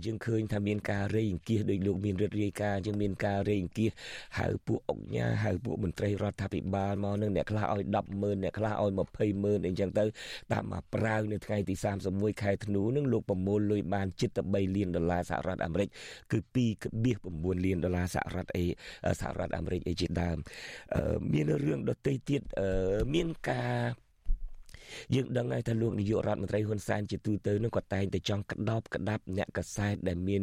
[0.05, 3.91] យើងឃើញថាមានការរេអង្គាសដោយលោកមានរដ្ឋរាយការយើងមានការរេអង្គាស
[4.39, 8.91] ហៅពួកអង្គញាហៅពួកមន្ត្រីរដ្ឋាភិបាលមកនឹងអ្នកខ្លះឲ្យ100000អ្នកខ្លះឲ្យ
[9.23, 10.05] 20000អីចឹងទៅ
[10.51, 11.75] តាមមកប្រាវនៅថ្ងៃទី
[12.09, 15.89] 31ខែធ្នូនឹងលោកប្រមូលលុយបានជិតទៅ3លានដុល្លារសហរដ្ឋអាមេរិក
[16.31, 16.39] គឺ
[17.01, 18.65] 2.9លានដុល្លារសហរដ្ឋអី
[19.21, 20.37] សហរដ្ឋអាមេរិកអីជាដើម
[21.33, 22.41] មានរឿងដទៃទៀត
[23.13, 24.02] មានការ
[25.15, 30.41] យើងដឹងហើយថាលោកនាយករដ្ឋមន្ត្រីហ៊ុនសែនជាទូទៅនឹងក៏តែងតែចង់ក្តោបក្តាប់អ្នកកសែតដែលមាន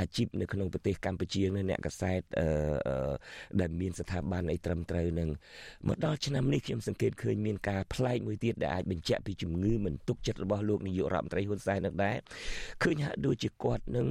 [0.00, 3.12] អាជីពនៅក្នុងប្រទេសកម្ពុជានឹងអ្នកកសែតអឺ
[3.60, 5.28] ដែលមានស្ថាប័នអីត្រឹមត្រូវនឹង
[5.88, 12.16] មកដល់ឆ្នាំនេះខ្ញុំសង្កេតឃើញមានការប្លែកមួយទៀតដែលអាចបញ្ជាក់ពីជំងឺមិនទុកចិត្តរបស់លោកនាយករដ្ឋមន្ត្រីហ៊ុនសែននឹងដែរ
[12.82, 14.08] ឃើញហាក់ដូចជាគាត់នឹង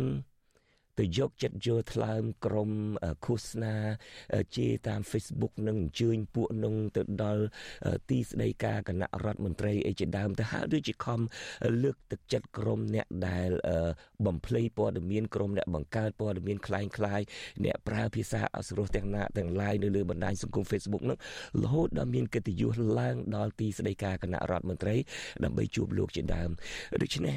[1.00, 2.70] ទៅយកចិត្តយកថ្លើមក្រុម
[3.24, 3.74] ឃោសនា
[4.56, 7.44] ជាតាម Facebook នឹងអញ្ជើញពួកនឹងទៅដល់
[8.10, 11.20] ទីស្តីការគណៈរដ្ឋមន្ត្រីអីជាដើមទៅហើយដូចជាខំ
[11.82, 13.50] លើកទឹកចិត្តក្រុមអ្នកដែល
[14.26, 17.20] បំភ្លៃព័ត៌មានក្រុមអ្នកបង្កើតព័ត៌មានคล้ายคล้าย
[17.64, 21.16] អ្នកប្រើភាសាអសរោះទាំងណាទាំង lain នៅលើបណ្ដាញសង្គម Facebook នោះ
[21.62, 24.96] រហូតដល់មានកិត្តិយសឡើងដល់ទីស្តីការគណៈរដ្ឋមន្ត្រី
[25.44, 26.50] ដើម្បីជួបលោកជាដើម
[27.02, 27.34] ដូច្នេះ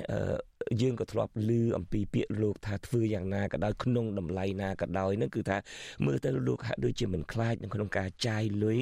[0.82, 5.58] យើងក៏ធ្លាប់ឮអំពីពាក្យលោកថាធ្វើយ៉ាងណាក៏ដោយក្នុងតម្លៃណាក៏ដោយនឹងគឺថា
[6.06, 8.80] មើលទៅលោកហាក់ដូចជាមិនខ្លាចនៅក្នុងការចាយលុយ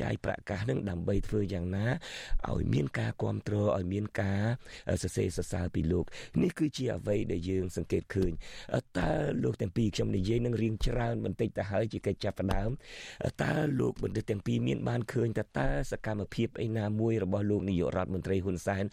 [0.00, 1.86] ចាយប្រាក់កាសនឹងដើម្បីធ្វើយ៉ាងណា
[2.50, 4.42] ឲ្យមានការគ្រប់គ្រងឲ្យមានការ
[5.02, 6.04] សរសេរសរសើរពីលោក
[6.42, 8.32] នេះគឺជាអ្វីដែលយើងសង្កេតឃើញ
[8.98, 9.10] តើ
[9.42, 12.70] លោកទាំងពីរខ្ញុំនិយាយនឹងរៀងច្រើនបន្តិចទៅហើយជាកិច្ចចាប់ផ្ដើម
[13.42, 18.84] តើលោកបណ្ឌិតទាំងពីរមានបានឃើញតើតើសកម្មភាពឯណាមួយរបស់លោកនាយករដ្ឋមន្ត្រីហ៊ុនសែន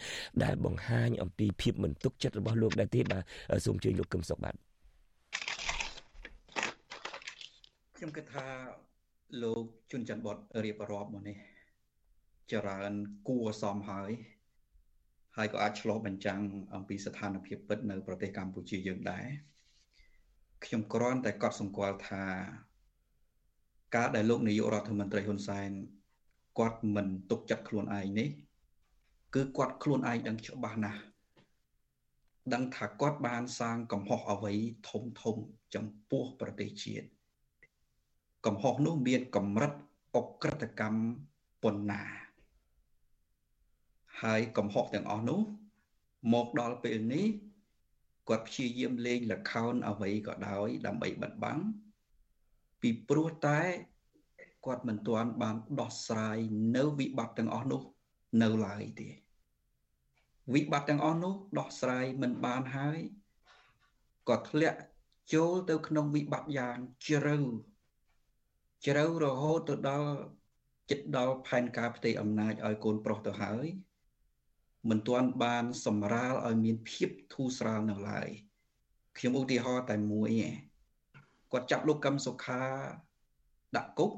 [0.43, 3.23] ដែលបង្ហាញអំពីភាពមិនទុកចិត្តរបស់លោកដែរទេបាទ
[3.65, 4.55] សូមជួយលោកកឹមសុខបាទ
[7.97, 8.47] ខ្ញុំគិតថា
[9.43, 11.37] លោកជុនច័ន្ទបតរៀបរាប់មកនេះ
[12.51, 12.91] ចរើន
[13.27, 14.11] គួរសមហើយ
[15.37, 16.41] ហើយក៏អាចឆ្លុះបញ្ចាំង
[16.75, 19.25] អំពីស្ថានភាពពិតនៅប្រទេសកម្ពុជាយើងដែរ
[20.65, 22.23] ខ្ញុំគ្រាន់តែកត់សម្គាល់ថា
[23.95, 25.69] ការដែលលោកនាយករដ្ឋមន្ត្រីហ៊ុនសែន
[26.59, 28.29] គាត់មិនទុកចិត្តខ្លួនឯងនេះ
[29.35, 31.01] គឺគាត់ខ្លួនឯងដឹងច្បាស់ណាស់
[32.53, 34.53] ដឹងថាគាត់បានសាងកំហុសអ្វី
[34.89, 35.35] ធំធំ
[35.75, 37.07] ចំពោះប្រទេសជាតិ
[38.45, 39.73] កំហុសនោះមានកម្រិត
[40.15, 41.01] អក្រិតកម្ម
[41.63, 42.03] ប៉ុណ្ណា
[44.21, 45.41] ហើយកំហុសទាំងអស់នោះ
[46.33, 47.27] មកដល់ពេលនេះ
[48.29, 51.59] គាត់ព្យាយាមលេងលខោនអ្វីក៏ដោយដើម្បីបិទបាំង
[52.81, 53.61] ពីព្រោះតែ
[54.65, 56.37] គាត់មិនទាន់បានដោះស្រាយ
[56.75, 57.81] នៅវិបត្តិទាំងអស់នោះ
[58.41, 59.09] នៅឡើយទេ
[60.53, 62.99] វិបត្តិទាំងអស់នោះដោះស្រាយមិនបានហើយ
[64.29, 64.79] ក៏ធ្លាក់
[65.33, 66.77] ចូលទៅក្នុងវិបត្តិយ៉ាង
[67.07, 67.37] ជ្រៅ
[68.85, 70.11] ជ្រៅរហូតទៅដល់
[70.89, 73.65] ចិត្តដល់ផែនការផ្ទៃអំណាចឲ្យកូនប្រុសទៅហើយ
[74.89, 78.29] មិនទាន់បានសម្រាលឲ្យមានភាពធូរស្រាលនៅឡើយ
[79.17, 80.53] ខ្ញុំឧទាហរណ៍តែមួយឯង
[81.51, 82.63] គាត់ចាប់លោកកឹមសុខា
[83.77, 84.11] ដាក់គុក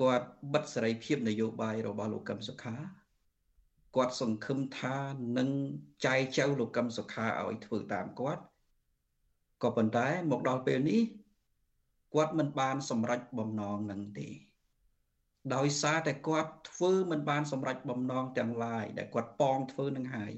[0.00, 2.74] គាត់បិទសេរីភាពនយោបាយរបស់លោកកឹមសុខា
[3.96, 4.96] គាត់សង្ឃឹមថា
[5.38, 5.48] នឹង
[6.06, 8.42] ចែកចៅលោកកឹមសុខាឲ្យធ្វើតាមគាត់
[9.62, 11.02] ក៏ប៉ុន្តែមកដល់ពេលនេះ
[12.14, 14.28] គាត់មិនបានសម្រេចបំណងនឹងទេ
[15.54, 20.32] ដោយសារតែគាត់ធ្វើមិនបានសម្រេចបំណងទាំងឡាយដែលគាត់ប៉ងធ្វើនឹងហើយ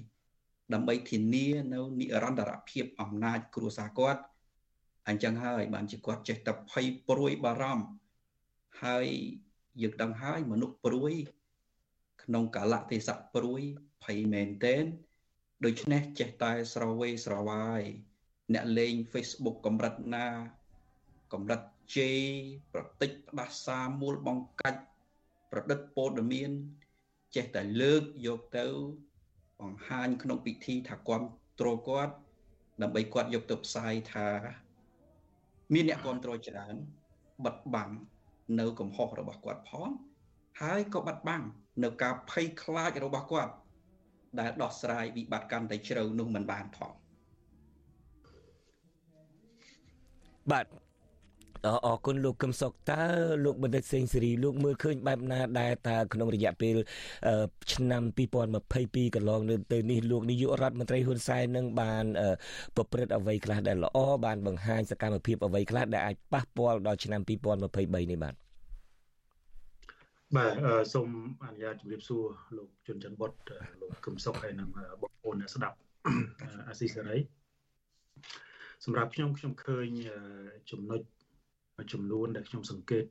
[0.73, 4.21] ដើម្បីធានានៅនិរន្តរភាពអំណាចគ្រួសារគាត់
[5.09, 7.87] អញ្ចឹងហើយបានជាគាត់ចេះតែភ័យព្រួយបារម្ភ
[8.85, 9.07] ហើយ
[9.83, 11.13] យើងដឹងហើយមនុស្សព្រួយ
[12.23, 13.62] ក្នុងកាលៈទេសៈព្រួយ
[14.05, 14.85] ភ័យមែនទែន
[15.65, 17.83] ដូច្នេះចេះតែស្រវេស្រវាយ
[18.55, 20.27] អ្នកលេង Facebook កម្រិតណា
[21.33, 21.61] កម្រិត
[21.97, 22.23] ជេរ
[22.73, 24.81] ប្រតិចផ្ដាសាមូលបង្កាច់
[25.51, 26.51] ប្រឌិតពោធមាន
[27.35, 28.67] ចេះតែលើកយកទៅ
[29.61, 31.27] បង្ហាញក្នុងពិធីថាគាត់
[31.61, 32.15] ទ្រគាត់
[32.83, 34.29] ដើម្បីគាត់យកទៅផ្សាយថា
[35.73, 36.75] មានអ្នកគ្រប់គ្រងច្រើន
[37.45, 37.91] បិទបាំង
[38.61, 39.89] នៅកំហុសរបស់គាត់ផង
[40.61, 41.43] ហើយក៏បាត់បាំង
[41.83, 43.53] នៅការភ័យខ្លាចរបស់គាត់
[44.41, 46.93] ដែលដោះស្រាយវិបត្តិកាន់តែជ្រៅនោះមិនបានផង
[50.53, 50.66] បាទ
[51.87, 53.03] អរគុណលោកកឹមសុខតើ
[53.45, 56.77] លោកបណ្ឌិតសេងសេរីលោកមើលឃើញបែបណាដែរតើក្នុងរយៈពេល
[57.72, 58.03] ឆ្នាំ
[58.59, 59.41] 2022កន្លង
[59.72, 62.05] ទៅនេះលោកនាយករដ្ឋមន្ត្រីហ៊ុនសែននឹងបាន
[62.77, 67.31] ប្រព្រឹត្តអ្វីខ្លះដែលល្អបានបង្ហាញសកម្មភាពអ្វីខ្លះដែលអាចប៉ះពាល់ដល់ឆ្នាំ2023
[68.11, 68.43] នេះបាទ
[70.37, 70.55] បាទ
[70.95, 71.09] សូម
[71.45, 72.24] អនុញ្ញាតជម្រាបសួរ
[72.57, 73.32] លោកជុនច័ន្ទបុត
[73.80, 74.68] លោកកឹមសុខហើយនិង
[75.03, 75.76] បងប្អូនអ្នកស្ដាប់
[76.68, 77.18] អាស៊ីសេរី
[78.85, 79.87] សម្រាប់ខ្ញុំខ្ញុំឃើញ
[80.70, 81.01] ចំណុច
[81.93, 83.05] ចំនួនដែលខ្ញុំសង្កេត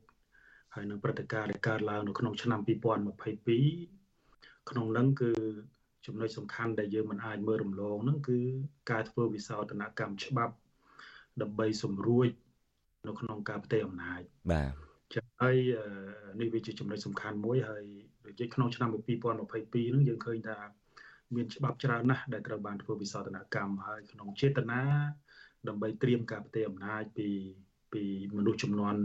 [0.74, 2.68] ហើយនឹងព្រឹត្តិការណ៍ដែលកើតឡើងនៅក្នុងឆ្នាំ2022
[4.70, 5.30] ក្នុងនោះគឺ
[6.06, 8.38] ចំណុចសំខាន់ដែលយើងមិនអាចមើលរំលងនោះគឺ
[8.90, 10.54] ការធ្វើវិសោធនកម្មច្បាប់
[11.42, 12.28] ដើម្បីសម្រួច
[13.06, 14.20] នៅក្នុងការផ្ទេរអំណាច
[14.52, 14.74] បាទ
[15.12, 15.56] ចឹងហើយ
[16.40, 17.84] នេះវាជាចំណុចសំខាន់មួយហើយ
[18.24, 20.56] ដូចជាក្នុងឆ្នាំ2022នោះយើងឃើញថា
[21.34, 24.82] មានច្បាប់ច្រើនណាស់ដែលត្រូវបានធ្វើវិសោធនកម្មហើយក្នុងចេតនា
[25.68, 27.28] ដើម្បីត្រៀមការផ្ទេរអំណាចពី
[27.92, 28.02] ពី
[28.36, 28.96] មនុស្សចំនួន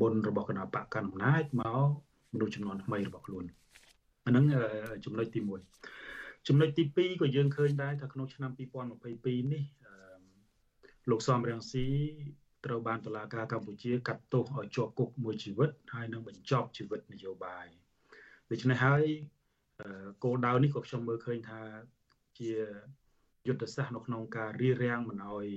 [0.00, 1.88] មុនរបស់គណៈបកកណ្ដាលអំណាចមក
[2.34, 3.44] មនុស្សចំនួនថ្មីរបស់ខ្លួន
[4.26, 4.44] អាហ្នឹង
[5.04, 5.40] ចំណុចទី
[5.94, 8.50] 1ចំណុចទី2ក៏យើងឃើញដែរថាក្នុងឆ្នាំ
[9.00, 9.64] 2022នេះ
[11.10, 11.86] លោកសំរងស៊ី
[12.64, 17.66] ត្រូវបានតុលាការកម្ពុជាកាត់ទោសឲ្យជាប់គុកមួយជីវិតហើយនឹងបញ្ចប់ជីវិតនយោបាយ
[18.50, 19.04] ដូច្នេះហើយ
[20.24, 21.60] គោលដៅនេះក៏ខ្ញុំមើលឃើញថា
[22.38, 22.50] ជា
[23.46, 25.48] យុទ្ធសាស្ត្រនៅក្នុងការរៀបរៀងមិនឲ្យ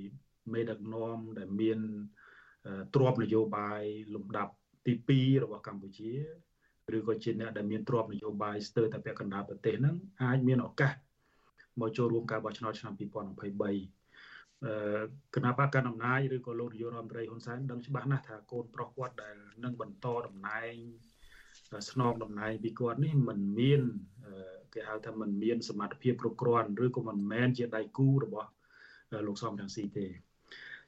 [0.53, 1.80] មេដឹកនាំដែលមាន
[2.95, 3.82] ទ្របនយោបាយ
[4.16, 4.53] លំដាប់
[4.86, 6.12] ទី2របស់កម្ពុជា
[6.97, 10.93] ឬក៏ជាអ្នកដែលមានទ្របនយោបាយស្ទើរតែពាក់កណ្ដាលប្រទេសហ្នឹងអាចមានឱកាស
[11.80, 13.97] មកចូលរួមការបោះឆ្នោតឆ្នាំ2023
[15.34, 20.74] គណៈបកកណ្ដាលអំណាចឬក៏លោកនាយករដ្ឋមន្ត្រីហ៊ុនសែនដឹងច្បាស់ណាស់ថាកូនប្រុសគាត់ដែលនឹងបន្តតំណែង
[21.90, 23.82] ស្នងតំណែងពីគាត់នេះมันមាន
[24.74, 28.51] គេហៅថាมันមានសមត្ថភាពគ្រប់គ្រាន់ឬក៏មិនមែនជាដៃគូរបស់
[29.26, 30.07] លោកសំរងស៊ីទេ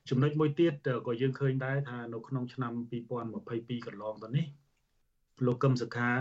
[0.08, 0.72] ចំណុចមួយទៀត
[1.06, 2.72] ក៏យើងឃើញដែរថានៅក្នុងឆ្នាំ
[3.30, 4.46] 2022កន្លងទៅនេះ
[5.46, 6.12] លោកកឹមសុខា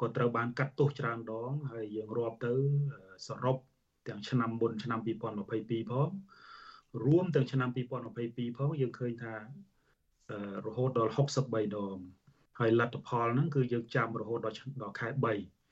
[0.00, 2.54] ក៏ត្រូវបានកាត់ទោសច្រើនដង ហើយយើងរាប់ទៅ
[3.26, 3.56] សរុប
[4.08, 6.10] ទាំងឆ្នាំមុនឆ្នាំ2022ផង
[7.05, 7.69] រួមទាំងឆ្នាំ
[8.13, 9.35] 2022ផងយើងឃើញថា
[10.67, 11.97] រហូតដល់63ដង
[12.59, 15.07] ហើយលទ្ធផលហ្នឹងគឺយើងចាំរហូតដល់ដល់ខែ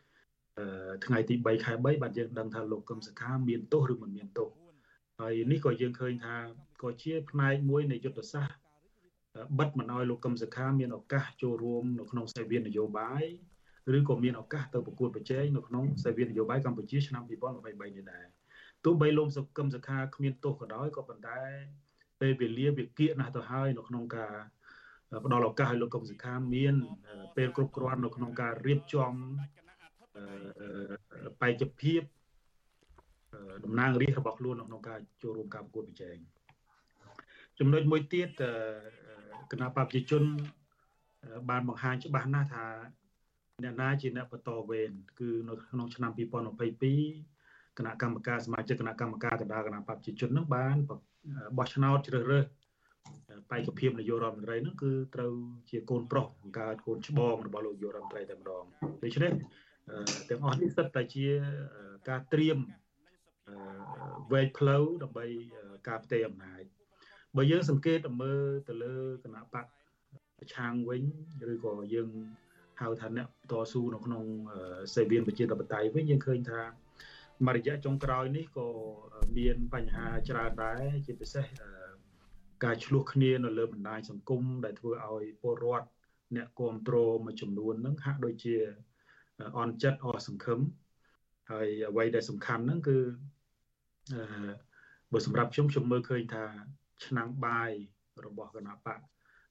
[0.04, 4.50] 3ថ្ងៃទី3ខែ3បាទយើងដឹងថាលោកកឹមសុខាមានទោសឬមិនមានទោស
[5.20, 6.36] ហើយនេះក៏យើងឃើញថា
[6.82, 8.58] ក៏ជាផ្នែកមួយនៃយុទ្ធសាស្ត្រ
[9.60, 13.24] បិទមិនឲ្យលោកកឹមសុខាមានឱកាសចូលរួមនៅក្នុងសេវានយោបាយ
[13.98, 18.26] ឬក៏មានឱកាសទៅប្រកួតប្រជែងនៅក្នុងសេវានយោបាយកម្ពុជាឆ្នាំ2023នេះដែរ
[18.86, 21.42] ទោះបីលោកសុកឹមសុខាគ្មានទោសក៏ដោយក៏ប៉ុន្តែ
[22.22, 24.34] ពេលវេលាវាគៀកណាស់ទៅហើយនៅក្នុងការ
[25.26, 26.76] ផ្ដល់ឱកាសឲ្យលោកកឹមសុខាមាន
[27.36, 29.14] ពេលគ្រប់គ្រាន់នៅក្នុងការរៀបចំ
[31.42, 32.02] បេក្ខភាព
[33.64, 36.18] តំណាងរាស្ត្ររបស់ខ្លួនក្នុងការចូលរួមការប្រកួតប្រជែង
[37.60, 38.30] ចំណុចមួយទៀត
[39.52, 40.24] គណៈបព្វជិជន
[41.50, 42.66] បានបង្ហាញច្បាស់ណាស់ថា
[43.64, 47.35] អ្នកណាជាអ្នកបន្តវេនគឺនៅក្នុងឆ្នាំ2022
[47.78, 50.76] គណៈកម្មការសមាជិកគណៈកម្មការកណ្ដាលគណៈបព្វជិជននឹងបាន
[51.58, 52.46] បោះឆ្នោតជ្រើសរើស
[53.52, 55.34] បេក្ខភាពនាយករដ្ឋមន្ត្រីនឹងគឺត្រូវ
[55.70, 58.64] ជាកូនប្រុសបង្កើតកូនច្បងរបស់លោកនាយករដ្ឋមន្ត្រីតែម្ដង
[59.04, 59.32] ដូច្នេះ
[60.30, 61.28] ទាំងអស់នេះសិតតែជា
[62.10, 62.58] ការត្រៀម
[64.32, 65.26] វែកផ្លូវដើម្បី
[65.88, 66.64] ការផ្ទេរអំណាច
[67.36, 69.66] បើយើងសង្កេតមើលទៅលើគណៈបក
[70.40, 71.04] ប្រឆាំងវិញ
[71.52, 72.10] ឬក៏យើង
[72.82, 74.24] ហៅថាអ្នកតស៊ូនៅក្នុង
[74.96, 76.62] សេវានប្រជាធិបតេយ្យវិញយើងឃើញថា
[77.44, 78.68] មួយរយៈចុងក្រោយនេះក៏
[79.38, 81.46] មានបញ្ហាច្រើនដែរជាពិសេស
[82.64, 85.88] ការឆ្លោះគ្នានៅលើបណ្ដាញសង្គមដែលធ្វើឲ្យពលរដ្ឋ
[86.36, 88.56] អ្នកគ្រប់គ្រងមួយចំនួនហ្នឹងហាក់ដូចជា
[89.58, 90.60] អន់ចិត្តអស់សង្ឃឹម
[91.52, 92.98] ហើយអ្វីដែលសំខាន់ហ្នឹងគឺ
[94.14, 94.52] អឺ
[95.12, 96.46] បើសម្រាប់ខ្ញុំខ្ញុំមើលឃើញថា
[97.06, 97.72] ឆ្នាំងបាយ
[98.26, 99.00] របស់គណៈបក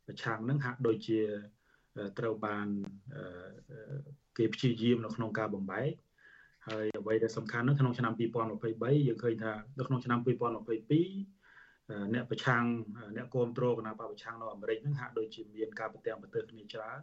[0.07, 1.20] ប្រឆាំងហ្នឹងហាក់ដូចជា
[2.18, 2.66] ត្រូវបាន
[4.39, 5.91] គេព្យាយាមនៅក្នុងការបំបែក
[6.68, 12.64] ហើយអ្វីដែលសំខាន់នៅក្នុងឆ្នាំ2023យើងឃើញថានៅក្នុងឆ្នាំ2022អ្នកប្រឆាំង
[13.16, 17.02] អ្នកគ្រប់គ្រងគណៈបកប្រឆាំងនៅអាមេរិកហ្នឹងហាក់ដូចជាមានការប្រទាំងប្រទើគ្នាច្រើន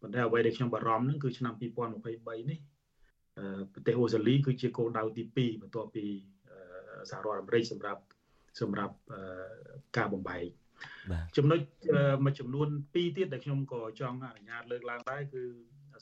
[0.00, 2.58] ប៉ុន្តែអ្វីដែលខ្ញុំបារម្ភហ្នឹងគឺឆ្នាំ2023នេះ
[3.72, 6.04] ប្រទេសអូស្ត្រាលីគឺជាគោលដៅទី2បន្ទាប់ពី
[7.10, 8.02] សហរដ្ឋអាមេរិកសម្រាប់
[8.60, 8.94] សម្រាប់
[9.96, 10.44] ការបំបែក
[11.36, 11.60] ចំណុច
[12.24, 15.42] មួយចំនួនពីរទៀតដែលខ្ញុំក៏ចង់អនុញ្ញាតលើកឡើងដែរគឺ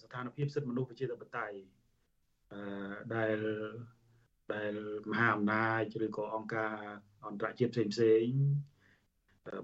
[0.02, 1.81] ស្ថានភាពសិទ្ធិមនុស្សប្រជាធិបតេយ្យអឺ
[3.14, 3.38] ដែល
[4.54, 4.72] ដែល
[5.10, 6.74] មហាអំណាចឬក៏អង្គការ
[7.26, 8.24] អន្តរជាតិផ្សេងផ្សេង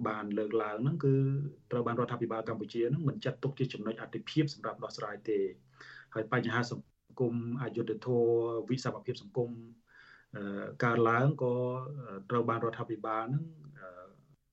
[0.09, 1.15] បានលើកឡើងហ្នឹងគឺ
[1.71, 5.39] ត្រូវបានរដ្ឋាភិបាលកម្ពុជាហ្នឹងមិនចាត់ទុកជាចំណុចអតិភិបសម្រាប់ដោះស្រាយទេ
[6.15, 8.29] ហើយបញ្ហាសង្គមអយុត្តិធម៌
[8.71, 9.51] វិសមភាពសង្គម
[10.85, 11.55] កើតឡើងក៏
[12.31, 13.45] ត្រូវបានរដ្ឋាភិបាលហ្នឹង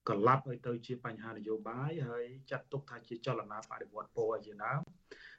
[0.09, 4.81] កលាប់ឲ្យទៅជាបញ្ហានយោបាយហើយចាត់ទុកថាជាចលនាបដិវត្តពណ៌ជាដើម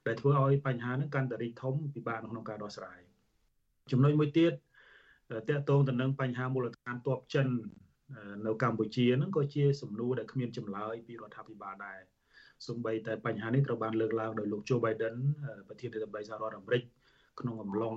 [0.06, 3.00] ដែលធ្វើឲ្យបញ្ហាហ្នឹងកាន់តែរីកធំពិបាកក្នុងការដោះស្រាយ
[3.90, 7.48] ចំណុចមួយទៀតតកតងទៅនឹងបញ្ហាមូលដ្ឋានតបចិន
[8.46, 11.98] នៅកម្ពុជាហ្នឹងក៏ជាសំណួរដែលគ្មានចម្លើយពីរដ្ឋាភិបាលដែរ
[12.66, 15.16] សូម្បីតែបញ្ហានេះត្រូវបានលើកឡើងដោយលោក Joe Biden
[15.68, 16.82] ប្រធានាធិបតីសហរដ្ឋអាមេរិក
[17.40, 17.94] ក្នុងអំឡុង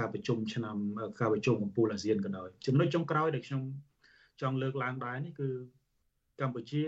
[0.00, 0.76] ការប្រជុំឆ្នាំ
[1.20, 3.62] ការប្រជុំកំពូលអាស៊ានក៏ដោយចំណុចចុងក្រោយដែលខ្ញុំ
[4.40, 5.48] ចង់លើកឡើងដែរនេះគឺ
[6.40, 6.82] កម្ពុជា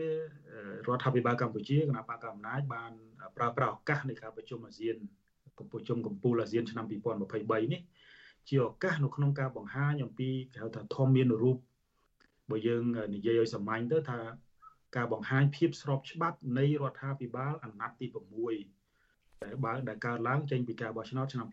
[0.87, 2.93] រដ្ឋាភិបាលកម្ពុជាគណៈបកអំណាចបាន
[3.37, 4.97] ប្រើប្រាស់ឱកាសនៃការប្រជុំអាស៊ាន
[5.59, 7.81] កំពុងប្រជុំកំពូលអាស៊ានឆ្នាំ2023នេះ
[8.49, 11.59] ជាឱកាសនៅក្នុងការបង្ហាញអំពីគេហៅថាធម្មមានរូប
[12.51, 12.85] បើយើង
[13.15, 14.21] និយាយឲ្យសាមញ្ញទៅថា
[14.97, 18.07] ការបង្ហាញភាពស្របច្បាប់នៃរដ្ឋាភិបាលអាណត្តិទី
[18.75, 21.47] 6ដែលបើដែលកើតឡើងចេញពីការបោះឆ្នោតឆ្នាំ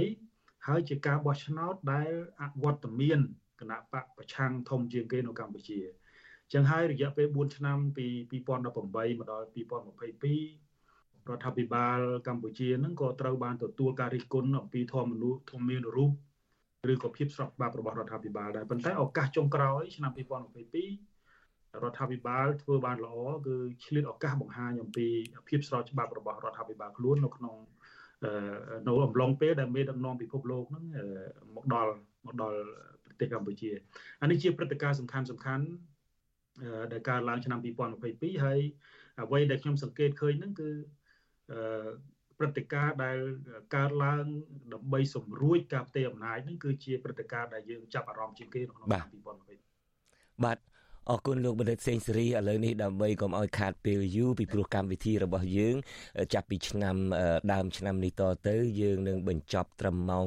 [0.00, 2.10] 2018ហើយជាការបោះឆ្នោតដែល
[2.42, 3.20] អវត្តមាន
[3.60, 5.80] គណៈបកប្រឆាំងធំជាងគេនៅកម្ពុជា
[6.52, 11.98] ចឹងហើយរយៈពេល4ឆ្នាំពី2018មកដល់2022រដ្ឋាភិបាល
[12.28, 16.10] កម្ពុជានឹងក៏ត្រូវបានទទួលការរិះគន់អំពីធម្មនុញ្ញធម្មានរូប
[16.92, 25.06] ឬក៏ភាពស្របច្បាប់របស់រដ្ឋាភិបាលដែរប៉ុន្តែឱកាសចុងក្រោយឆ្នាំ2022រដ្ឋាភិបាលធ្វើបានល្អគឺឆ្លៀតឱកាសបង្ហាញអំពី
[25.48, 27.56] ភាពស្របច្បាប់របស់រដ្ឋាភិបាលខ្លួននៅក្នុង
[28.86, 30.84] នៅអំឡុងពេលដែលមេដឹកនាំពិភពលោកហ្នឹង
[31.56, 31.92] មកដល់
[32.26, 32.58] មកដល់
[33.04, 33.70] ប្រទេសកម្ពុជា
[34.22, 35.64] អានេះជាព្រឹត្តិការណ៍សំខាន់សំខាន់
[36.92, 37.58] ដែលកើតឡើងឆ្នាំ
[38.02, 38.60] 2022ហើយ
[39.24, 40.70] អ្វីដែលខ្ញុំសង្កេតឃើញហ្នឹងគឺ
[42.38, 43.18] ព្រឹត្តិការណ៍ដែល
[43.76, 44.24] កើតឡើង
[44.74, 50.58] ដើម្បីសម្រួចការផ្ទេរអំណាចហ្នឹងគឺជាព្រឹត្តិការណ៍ដែលយើងចាប់អារម្មណ៍ជាងគេនៅក្នុងឆ្នាំ2022បាទ
[51.10, 55.74] អរគុណលោកបណ្ឌិតសេងសេរីឥឡូវនេះដើម្បីកុំឲ្យខាតពេលយូរពីព្រោះកម្មវិធីរបស់យើង
[56.34, 56.96] ចាប់ពីឆ្នាំ
[57.52, 60.24] ដើមឆ្នាំនេះតទៅ យើងនឹងបញ្ចប់ត្រឹមម៉ោង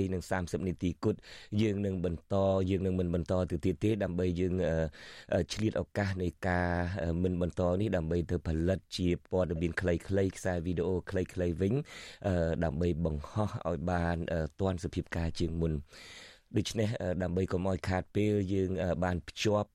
[0.00, 1.18] 8:30នាទីគត់
[1.62, 2.34] យើងនឹងបន្ត
[2.70, 4.54] យើងនឹងមិនបន្តទៅទៀតទេដើម្បីយើង
[5.52, 6.68] ឆ្លៀតឱកាសនៃការ
[7.22, 9.98] មិនបន្តនេះដើម្បីទៅផលិតជាព័ត៌មានខ្លីៗ
[10.36, 11.74] ខ្សែវីដេអូខ្លីៗវិញ
[12.64, 14.16] ដើម្បីបង្ហោះឲ្យបាន
[14.60, 15.74] ទាន់សភាពការជាងមុន
[16.58, 16.88] ដូច្នេះ
[17.22, 18.70] ដើម្បីកុំឲ្យខាតពេលយើង
[19.04, 19.68] បានភ្ជាប់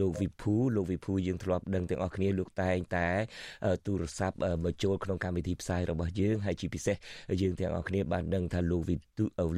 [0.00, 3.08] លោកវិភូលោកវិភូយើងធ្លាប់ដឹងទាំងអស់គ្នាលោកតែងតែ
[3.86, 6.96] ទូរស័ព្ទមកចូលក្នុងកម្មវិធីផ្សាយរបស់យើងហើយជាពិសេស
[7.42, 8.96] យើងទាំងអស់គ្នាបានដឹងថាលោកវិ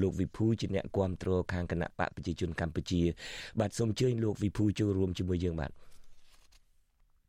[0.03, 3.03] លោកវិភូជាអ្នកគ្រប់គ្រងខាងគណៈបកប្រជាជនកម្ពុជា
[3.61, 5.73] បាទសូមអញ្ជើញលោកវិភូចូលរួមជាមួយយើងបាទ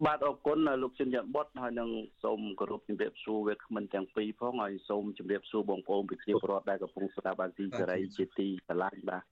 [0.06, 1.90] បាទអរគុណលោកជិនយ៉ាងបុតហើយនឹង
[2.24, 9.24] សូមគោរពជំរាបសួរវាគ្មិនទាំងពីរផងហើយសូមជំរាបសួរបងប្អូនពីគ្នាប្រវត្តិដែលកំពុងស្ដាប់អាស៊ីសេរីជាទីស្រឡាញ់បាទ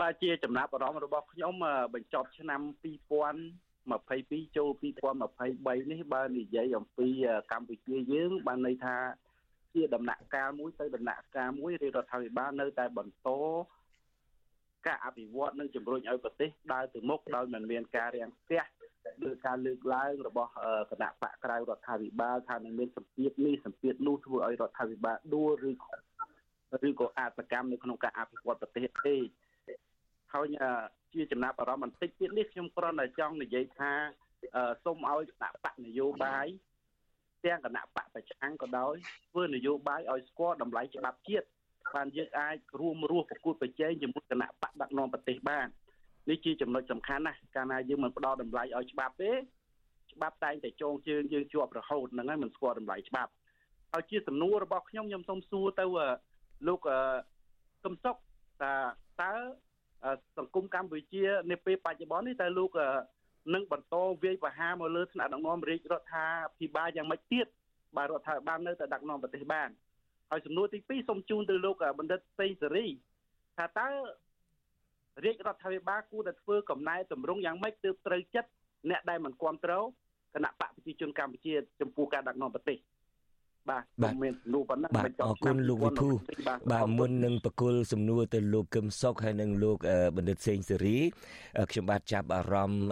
[0.00, 1.54] បាទជាចំណាប់អារម្មណ៍របស់ខ្ញុំ
[1.94, 2.60] បញ្ចប់ឆ្នាំ
[3.74, 4.70] 2022ចូល
[5.30, 7.08] 2023នេះបើនិយាយអំពី
[7.52, 8.96] កម្ពុជាយើង បានន័យថា
[9.74, 13.28] ជាដំណាក់កាលមួយទៅដំណាក់កាលមួយរាជរដ្ឋាភិបាលនៅតែបន្ត
[14.86, 18.62] ការអភិវឌ្ឍនិងជំរុញឲ្យប្រទេសដើរទៅមុខដោយមិនមានការរាំងស្ទះ
[19.24, 20.50] ដោយការលើកឡើងរបស់
[20.90, 25.70] គណៈបកក្រៅរដ្ឋាភិបាលថានឹងមានសម្ពាធនេះសម្ពាធនោះធ្វើឲ្យរដ្ឋាភិបាលដួលឬ
[26.88, 29.16] ឬក៏អសកម្មនៅក្នុងការអភិវឌ្ឍប្រទេសទេ
[30.34, 30.46] ហើយ
[31.14, 33.92] ជាចំណាប់អារម្មណ៍បន្តិចទៀតនេះខ្ញុំគ្រាន់តែចង់និយាយថា
[34.84, 36.46] សូមឲ្យគណៈបកនយោបាយ
[37.44, 38.94] ទាំងគណៈបកប្រឆាំងក៏ដោយ
[39.30, 41.46] ធ្វើនយោបាយឲ្យស្គាល់តម្លៃច្បាប់ជាតិ
[41.94, 45.66] បានយើងអាចរួមរស់ប្រកួតប្រជែងជាមួយគណៈបកដឹកនាំប្រទេសបាន
[46.30, 49.32] នេះជាចំណុចសំខាន់ណាស់កាលណាយើងមិនផ្ដល់តម្លៃឲ្យច្បាប់ទេ
[50.12, 53.32] ច្បាប់តែងតែចងជើងយើងជាប់រហូតហ្នឹងហើយមិនស្គាល់តម្លៃច្បាប់
[53.92, 55.84] ហើយជាសំណួររបស់ខ្ញុំខ្ញុំសូមសួរទៅ
[56.68, 56.78] លោក
[57.84, 58.16] កឹមសុខ
[58.60, 58.72] ថា
[59.20, 59.32] តើ
[60.38, 62.70] សង្គមកម្ពុជានៅពេលបច្ចុប្បន្ននេះតើលោក
[63.54, 66.26] នឹងបន្តវាយប្រហារមកលើថ្នាក់ដឹកនាំរាជរដ្ឋា
[66.58, 67.46] ភិបាលយ៉ាងម៉េចទៀត
[67.96, 69.68] បាទរដ្ឋាភិបាលនៅតែដឹកនាំប្រទេសបាន
[70.30, 72.86] ហើយសំណួរទី2សូមជូនទៅលោកបណ្ឌិតសេងសេរី
[73.58, 73.88] ថាតើ
[75.24, 78.50] រាជរដ្ឋាភិបាលគួរតែធ្វើកំណែតម្រង់យ៉ាងម៉េចទើបត្រូវចិត្ត
[78.90, 79.84] អ្នកដែលមិនគ្រប់គ្រង
[80.34, 82.76] គណៈបកប្រជាជនកម្ពុជាចំពោះការដឹកនាំប្រទេស
[83.68, 86.08] បាទបាទមានសំណួរប៉ុណ្ណឹងបាទអរគុណលោកវិភូ
[86.72, 89.76] បាទមុននឹងបកគលសំណួរទៅលោកកឹមសុខហើយនិងលោក
[90.16, 90.98] បណ្ឌិតសេងសេរី
[91.70, 92.82] ខ្ញុំបាទចាប់អារម្មណ៍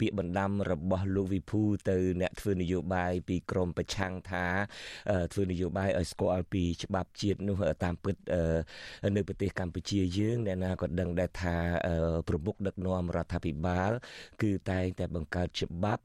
[0.00, 4.46] ពាក្យបណ្ដាំរបស់លោកវិភូទៅអ្នកធ្វើនយោបាយពីក្រមប្រឆាំងថា
[5.32, 8.16] ធ្វើនយោបាយឲ្យស្គាល់ពីច្បាប់ជាតិនោះតាមពិត
[9.16, 11.56] នៅប្រទេសកម្ពុជាយើងអ្នកណាក៏ដឹងដែរថា
[12.28, 13.90] ប្រមុខដឹកនាំរដ្ឋាភិបាល
[14.42, 16.04] គឺតែងតែបង្កើតច្បាប់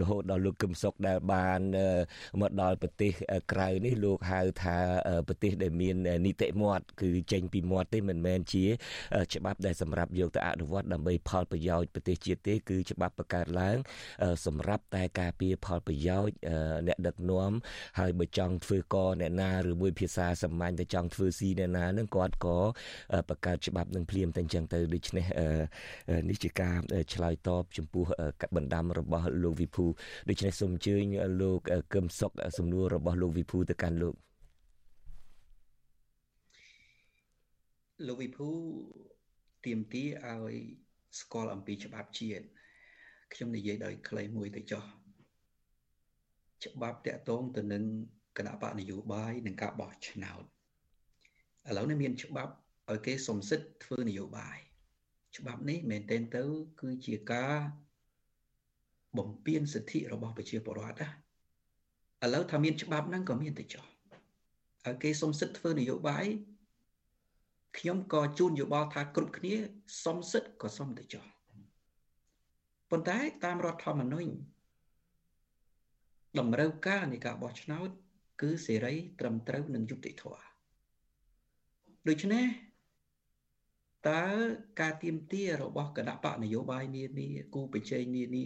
[0.00, 1.60] រហូតដល់លោកកឹមសុខដែលបាន
[2.40, 3.12] មកដល់ប្រទេស
[3.52, 4.78] ក្រៅនេះលោកហៅថា
[5.28, 8.64] ប្រទេសដែលមាននីតិមាត់គឺចេញពីមាត់ទេមិនមែនជា
[9.34, 13.76] ច្បាប់ដែលសម្រាប់យកទៅអនុវត្តដើម្បីផលប្រយោជន៍ប្រទេសជាតិទេគឺច្បាប់បង្កើតឡើង
[14.46, 16.34] សម្រាប់តែការពារផលប្រយោជន៍
[16.86, 17.52] អ្នកដឹកនាំ
[17.98, 22.58] ហើយបើចង់ធ្វើកអ្នកណាឬមួយភាសាសាមញ្ញទៅចង់ធ្វើស៊ីអ្នកណានឹងគាត់ក៏
[23.28, 25.26] បង្កើតច្បាប់នឹងភ្លាមតែអញ្ចឹងទៅដូច្នេះ
[26.28, 26.78] នេះជាការ
[27.14, 28.04] ឆ្លើយតបចំពោះ
[28.56, 29.84] បណ្ដាំរបស់របស់លោកវិភូ
[30.28, 31.04] ដូច្នេះសូមអញ្ជើញ
[31.42, 31.58] លោក
[31.94, 34.14] កឹមសុខសំណួររបស់លោកវិភូទៅកាន់លោក
[38.06, 38.48] លោកវិភូ
[39.64, 40.54] ទៀមទាឲ្យ
[41.20, 42.44] ស្គាល់អំពីច្បាប់ជាតិ
[43.32, 44.84] ខ្ញុំនិយាយដោយខ្លីមួយទៅចោះ
[46.64, 47.84] ច្បាប់តាក់ទងទៅនឹង
[48.38, 50.44] គណៈបកនយោបាយនិងការបោះឆ្នោត
[51.68, 52.52] ឥឡូវនេះមានច្បាប់
[52.90, 54.58] ឲ្យគេសំសិទ្ធធ្វើនយោបាយ
[55.36, 56.44] ច្បាប់នេះមែនទែនទៅ
[56.80, 57.54] គឺជាការ
[59.18, 61.08] បំពេញសិទ្ធិរបស់ប្រជាពលរដ្ឋណា
[62.24, 63.84] ឥឡូវថាមានច្បាប់ហ្នឹងក៏មានទៅចុះ
[64.84, 66.26] ហើយគេសុំសិទ្ធធ្វើនយោបាយ
[67.78, 69.54] ខ្ញុំក៏ជូនយោបល់ថាគ្រប់គ្នា
[70.04, 71.24] សុំសិទ្ធក៏សុំទៅចុះ
[72.90, 74.30] ប៉ុន្តែតាមរដ្ឋធម្មនុញ្ញ
[76.38, 77.88] តម្រូវការនៃការបោះឆ្នោត
[78.40, 80.44] គឺសេរី ត្រឹមត្រូវនិងយុត្តិធម៌
[82.08, 82.46] ដូច្នេះ
[84.08, 84.24] តើ
[84.80, 88.44] ការទៀមទារបស់គណៈបកនយោបាយនានាគូប្រជែងនានា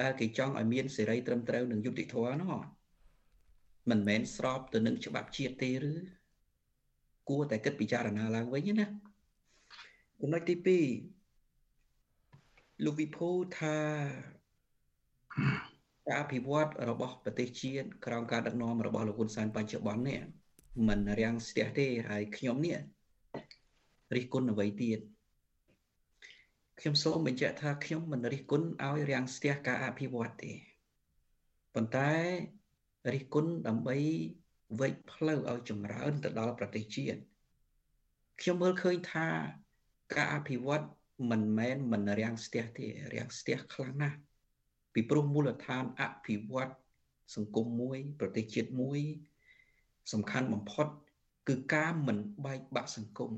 [0.00, 2.54] ដែលគេចង់ឲ្យមានសេរីត្រឹមត្រូវនិងយុត្តិធម៌នោះ
[3.90, 5.92] មិនមែនស្របទៅនឹងច្បាប់ជាតិទេឬ
[7.28, 8.86] គួរតែគិតពិចារណាឡើងវិញណា
[10.20, 10.80] ចំណុចទី
[11.58, 13.28] 2លោកវិភូ
[13.58, 13.76] ថា
[16.08, 20.20] ការអភិវឌ្ឍរបស់ប្រទេសជាតិក្រោមការដឹកនាំរបស់លោកហ៊ុនសែនបច្ចុប្បន្ននេះ
[20.88, 22.78] មិនរាំងស្ទះទេហើយខ្ញុំនេះ
[24.14, 24.98] រិះគន់អ្វីទៀត
[26.80, 30.52] ខ្ញុំសូមបញ្ជាក់ថាខ្ញុំមិនរិះគន់ឲ្យរាំងស្ទះការអភិវឌ្ឍទេ
[31.74, 32.10] ប៉ុន្តែ
[33.14, 33.96] រិះគន់ដើម្បី
[34.80, 37.20] វិច្ចផ្លូវឲ្យចម្រើនទៅដល់ប្រទេសជាតិ
[38.40, 39.26] ខ្ញុំមើលឃើញថា
[40.14, 40.84] ការអភិវឌ្ឍ
[41.30, 44.18] មិនមែនមិនរាំងស្ទះទេរាំងស្ទះខ្លាំងណាស់
[44.94, 46.72] ពីព្រោះមូលដ្ឋានអភិវឌ្ឍ
[47.34, 49.00] សង្គមមួយ ប្រទេសជាតិមួយ
[50.12, 50.86] សំខាន់បំផុត
[51.48, 53.32] គឺការមិនបែកបាក់សង្គម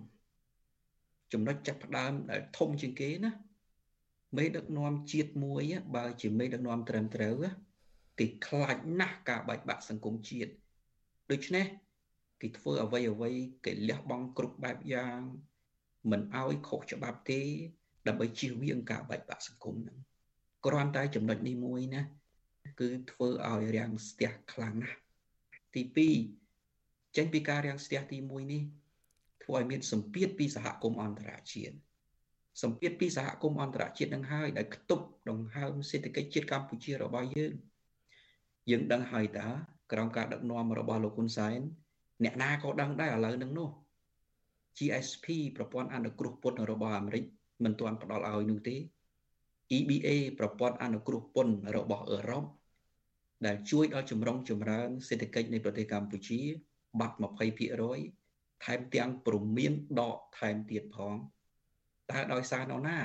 [1.33, 3.33] ចំណុចចាប់ផ្ដើមដែលធំជាងគេណា
[4.37, 5.63] មេដឹកនាំជាតិមួយ
[5.97, 7.35] បើជាមេដឹកនាំត្រឹមត្រូវ
[8.19, 10.51] គេខ្លាចណាស់ការបែកបាក់សង្គមជាតិ
[11.31, 11.67] ដូច្នេះ
[12.41, 13.31] គេធ្វើអ្វីអ្វី
[13.65, 15.19] គេលះបង់គ្រប់បែបយ៉ាង
[16.11, 17.41] មិនឲ្យខុសច្បាប់ទេ
[18.07, 19.99] ដើម្បីជៀសវាងការបែកបាក់សង្គមហ្នឹង
[20.67, 22.03] គ្រាន់តែចំណុចនេះមួយណា
[22.81, 24.99] គឺធ្វើឲ្យរាំងស្ទះខ្លាំងណាស់
[25.75, 25.83] ទី
[26.49, 28.63] 2ចេញពីការរាំងស្ទះទី1នេះ
[29.47, 31.75] ធ្វើឲ្យមានសម្ពាធពីសហគមន៍អន្តរជាតិ
[32.63, 37.53] សម្ពាធពីសហគមន៍អន្តរជាតិនឹងហើយដែលខ្ទប់ដង្ហើមសេដ្ឋកិច្ចជាតិកម្ពុជារបស់យើង
[38.71, 39.49] យើងដឹងហើយតើ
[39.93, 41.61] ក្រោមការដឹកនាំរបស់លោកហ៊ុនសែន
[42.25, 43.71] អ្នកណាក៏ដឹងដែរឥឡូវហ្នឹងនោះ
[44.77, 45.27] GSP
[45.57, 47.25] ប្រព័ន្ធអនុគ្រោះពន្ធរបស់អាមេរិក
[47.65, 48.77] មិនទាន់ផ្ដល់ឲ្យនោះទេ
[49.77, 52.45] EBA ប្រព័ន្ធអនុគ្រោះពន្ធរបស់អឺរ៉ុប
[53.47, 56.41] ដែលជួយដល់ចម្រុងចម្រើនសេដ្ឋកិច្ចនៃប្រទេសកម្ពុជា
[57.01, 58.26] បាត់20%
[58.65, 61.15] ថែមទាំងព្រមានដកថែមទៀតផង
[62.11, 62.99] តើដោយសារនរណា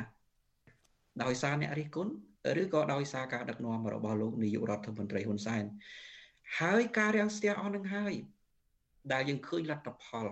[1.23, 2.13] ដោយសារអ្នករិះគន់
[2.61, 5.63] ឬក៏ដោយសារការដឹកនាំរបស់លោកនាយករដ្ឋមន្ត្រីហ៊ុនសែន
[6.59, 8.13] ហើយការរាំងស្ទះអស់នឹងហើយ
[9.13, 10.27] ដែលយើងឃើញលទ្ធផល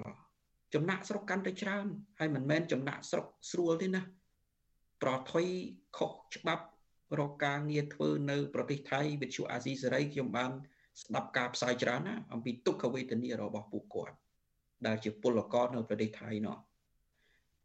[0.74, 1.88] ចំណាក់ស្រុកកាន់តែច្រើន
[2.20, 4.02] ហើយមិនមែនចំណាក់ស្រុកស្រួលទេណា
[5.02, 5.46] ប្រថុយ
[5.98, 6.66] ខុសច្បាប់
[7.20, 10.52] រកការងារធ្វើនៅ ប្រទេសថៃវិទ្យុអាស៊ីសេរីខ្ញុំបាន
[11.02, 14.16] ស្ដាប់ការផ្សាយច្រើនណាអំពីទុក្ខវេទនារបស់ពួកគាត់
[14.88, 16.58] ដែលជាពលករនៅប្រទេសថៃនោះ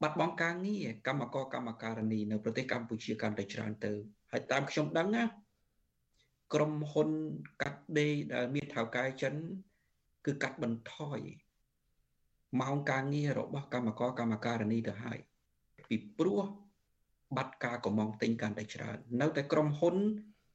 [0.03, 3.93] បាត់បង់ការងារកម្មករកម្មការនីនៅប្រទេសកម្ពុជាកាន់តែច្រើនទៅ
[4.33, 5.25] ហើយតាមខ្ញុំដឹងណា
[6.55, 7.09] ក្រុមហ៊ុន
[7.62, 9.35] កាត់ដេរដែលមានថៅកែចិន
[10.27, 11.19] គឺកាត់បន្ថយ
[12.61, 15.19] ម៉ោងការងាររបស់កម្មករកម្មការិនីទៅហើយ
[15.89, 16.43] ពីព្រោះ
[17.37, 19.97] បាត់ការកំងទិញកាន់តែច្រើន នៅតែក្រុមហ៊ុន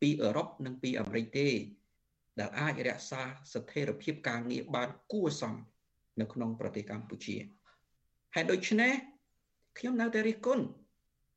[0.01, 1.49] ពីអឺរ៉ុបនិងពីអាមេរិកទេ
[2.39, 3.22] ដែលអាចរក្សា
[3.53, 5.55] ស្ថិរភាពការងារបានគួរសម
[6.22, 7.36] នៅក្នុងប្រទេសកម្ពុជា
[8.36, 8.93] ហេតុដូច្នេះ
[9.78, 10.65] ខ្ញុំនៅតែរិះគន់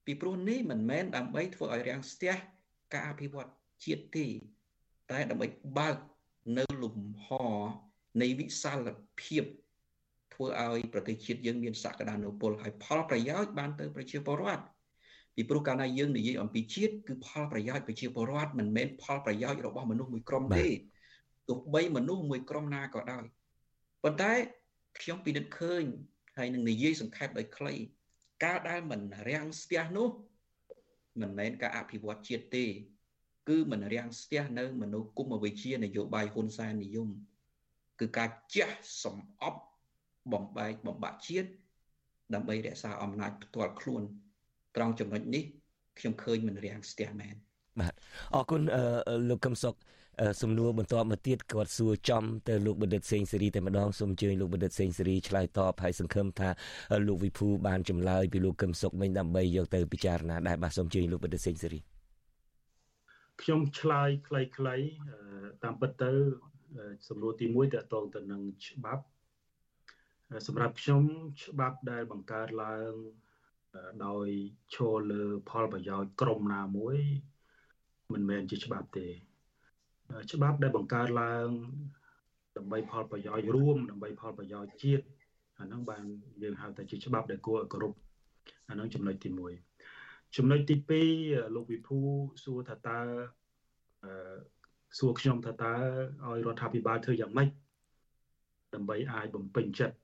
[0.04, 2.34] ពីព្រោះនេះមិនមែនដើម្បីធ្វើឲ្យរាំងស្ទះ
[2.92, 3.50] ការអភិវឌ្ឍ
[3.84, 4.26] ជាតិទេ
[5.10, 5.46] តែដើម្បី
[5.78, 5.96] បើក
[6.58, 7.28] នៅលំហ
[8.22, 8.86] នៃវិសាល
[9.22, 9.44] ភាព
[10.34, 14.64] ធ្វើឲ្យប្រទេសជាតិយើងមានសក្តានុពលហើយផលប្រយោជន៍បានទៅប្រជាពលរដ្ឋ
[15.34, 20.66] ពីព្រោះកាលណាយើងនិយាយអំពីជាតិគឺផលប្រយោជន៍ប្រជាពលរដ្ឋមិនមែនផលប្រយោជន៍របស់មនុស្សមួយក្រុមទេ
[21.48, 23.24] ទោះបីមនុស្សមួយក្រុមណាក៏ដោយ
[24.02, 24.32] ប៉ុន្តែ
[25.00, 25.84] ខ្ញុំពិនិត្យឃើញ
[26.36, 27.74] ហើយនឹងនិយាយសង្ខេបដោយខ្លី
[28.44, 30.08] ការដែលមិនរាំងស្ទះនោះ
[31.20, 32.66] មិនមែនការអភិវឌ្ឍជាតិទេ
[33.48, 37.08] គឺមិនរាំងស្ទះនៅមនោគមវិជ្ជានយោបាយហ៊ុនសែននិយម
[38.00, 38.68] គឺការជះ
[39.02, 39.60] សំអប់
[40.32, 41.50] បំបែកបំបាក់ជាតិ
[42.34, 44.02] ដើម្បីរក្សាអំណាចផ្ទាល់ខ្លួន
[44.76, 45.44] ត្រង់ចំណុចនេះ
[45.98, 47.36] ខ្ញុំឃើញមិនរាំងស្ទះមែន
[47.80, 47.94] បាទ
[48.34, 48.62] អរគុណ
[49.28, 49.74] លោកកឹមសុខ
[50.42, 56.50] សំណួរបន្តមកទៀតគាត់សួរចំទៅលោកបណ្ឌិតសេងសេរីតែម្ដងសូមអញ្ជើញលោកបណ្ឌិតសេងសេរីឆ្លើយតបហើយសង្ឃឹមថា
[57.06, 61.80] លោកវិភូបានចម្លើយពីលោកកឹមសុខមិញដើម្បីយកទៅពិចារណាដែរបាទសូមអញ្ជើញលោកបណ្ឌិតសេងសេរី
[63.42, 64.84] ខ្ញុំឆ្លើយខ្លីៗ
[65.64, 66.10] តាមពិតទៅ
[67.08, 69.04] សំណួរទី1តកតងទៅនឹងច្បាប់
[70.46, 71.02] សម្រាប់ខ្ញុំ
[71.44, 72.92] ច្បាប់ដែលបង្កើតឡើង
[74.06, 74.26] ដោយ
[74.74, 76.98] ឈលលើផលប្រយោជន៍ក្រុមណាមួយ
[78.12, 79.08] មិនមែនជាច្បាប់ទេ
[80.32, 81.48] ច្បាប់ដែលបង្កើតឡើង
[82.56, 85.04] ដើម្បីផលប្រយោជន៍រួមដើម្បីផលប្រយោជន៍ជាតិ
[85.58, 86.04] អាហ្នឹងបាន
[86.42, 87.92] យើងហៅថាជាច្បាប់ដែលគួរឲ្យគោរព
[88.68, 89.30] អាហ្នឹងចំណុចទី
[89.82, 90.76] 1ចំណុចទី
[91.14, 91.98] 2លោកវិភូ
[92.44, 93.00] សួរថាតើ
[94.04, 94.36] អឺ
[94.98, 95.74] សួរខ្ញុំថាតើ
[96.24, 97.48] ឲ្យរដ្ឋាភិបាលធ្វើយ៉ាងម៉េច
[98.74, 99.96] ដើម្បីអាចបំពេញចិត្ត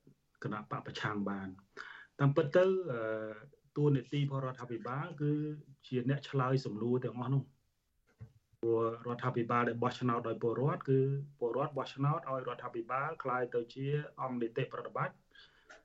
[0.43, 1.49] គណៈបពប្រឆាំងបាន
[2.21, 2.65] តាមពិតទៅ
[3.77, 5.31] តួនាទីរបស់រដ្ឋាភិបាលគឺ
[5.87, 7.43] ជាអ្នកឆ្លើយសំណួរទាំងអស់នោះ
[8.62, 11.00] ព្រោះរដ្ឋាភិបាលដែលបោះឆ្នោតដោយពលរដ្ឋគឺ
[11.40, 13.88] ពលរដ្ឋបោះឆ្នោតឲ្យរដ្ឋាភិបាលคล้ายទៅជា
[14.22, 15.16] អង្គនីតិប្រតិបត្តិ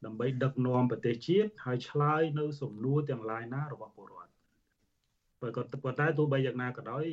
[0.04, 4.32] ដើម្បីដឹកនាំប្រទេសជាតិហើយឆ្លើយនៅសំណួរទាំងឡាយណារបស់ពលរដ្ឋ
[5.40, 7.04] បើក៏ប៉ុន្តែទោះបីយ៉ាងណាក៏ដោយ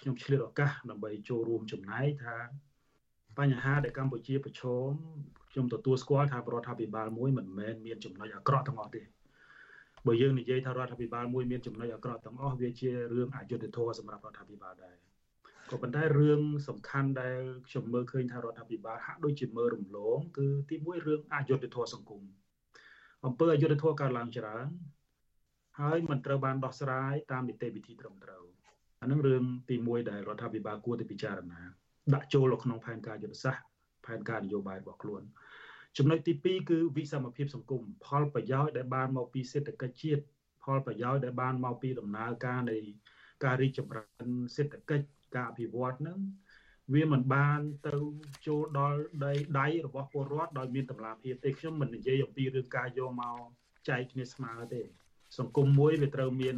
[0.00, 2.36] ខ្ញុំឆ្លៀតឱកាសដើម្បីចូលរួមចំណែកថា
[3.38, 4.90] បញ្ហាដែលកម្ពុជាប្រឈម
[5.50, 9.02] ខ្ញុំទទួលស្គាល់ថារដ្ឋាភិបាលមួយមិនមែនមានចំណុចអាក្រក់ទាំងអស់ទេ
[10.07, 14.95] បើយើងនិយាយថារដ្ឋាភិបាលមួយមានចំណុចអាក្រក់ទាំងអស់វាជារឿងអយុត្តិធម៌សម្រាប់រដ្ឋាភិបាលដែរ
[15.71, 22.21] ក៏ប៉ុន្តែរឿងសំខាន់ដែលខ្ញុំមើលឃើញថារដ្ឋាភិបាលហាក់ដូចជាមើលរំលងគឺទីមួយរឿងអយុត្តិធម៌សង្គម
[23.25, 24.67] អំពើអយុត្តិធម៌កើតឡើងច្រើន
[25.79, 28.43] ហើយមិនត្រូវបានដោះស្រាយតាមនីតិវិធីត្រឹមត្រូវ
[29.01, 31.61] អានឹងរឿងទី1ដែលរដ្ឋាភិបាលគួរតែពិចារណា
[32.13, 33.63] ដាក់ចូលនៅក្នុងផែនការយុទ្ធសាស្ត្រ
[34.05, 35.21] ផែនការនយោបាយរបស់ខ្លួន
[35.97, 40.21] ចំណុចទី2គឺវិសមភាពសង្គមផលប្រយោជន៍ដែលបានមកពីសេដ្ឋកិច្ចជាតិ
[40.63, 42.77] ផលប្រយោជន៍ដែលបានមកពីដំណើរការនៃ
[43.43, 46.19] ការរីកចម្រើនសេដ្ឋកិច្ចការអភិវឌ្ឍនឹង
[46.93, 47.95] វាមិនបានទៅ
[48.47, 53.37] ចូលដល់ដៃដៃរបស់ពលរដ្ឋដោយមានតម្លាភាពទេខ្ញុំមិននិយាយអំពីរឿងការយកមក
[53.89, 54.81] ចែកគ្នាស្មើទេ
[55.37, 56.55] សង្គមមួយវាត្រូវមាន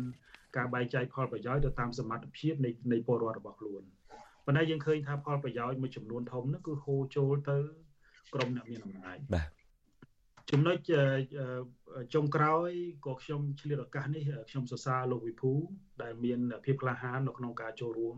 [0.58, 3.84] ការបែងចែកផលប្រយោជន៍ទៅតាមសមត្ថភាពនៃនៃពលរដ្ឋរបស់ខ្លួន
[4.46, 7.58] ប៉ុន្តែយើងឃើញថាផលប្រយោជន៍មួយចំនួនធំនោះគឺហូរចូលទៅ
[8.34, 9.50] ក្រុមអ្នកមានអំណាចបាទ
[10.52, 10.78] ចំណុច
[12.14, 12.70] ចុងក្រោយ
[13.06, 15.52] ក៏ខ្ញុំឆ្លៀតឱកាសនេះខ្ញុំសរសើរលោកវិភូ
[16.04, 18.18] ដែលមានភាពក្លាហាននៅក្នុងការចូលរួម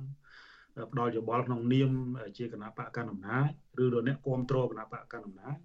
[0.92, 1.92] ផ្ដល់យោបល់ក្នុងនាម
[2.38, 3.46] ជាគណៈបកកណ្ដាលអំណាច
[3.84, 5.58] ឬអ្នកគ្រប់គ្រងគណៈបកកណ្ដាលអំណាច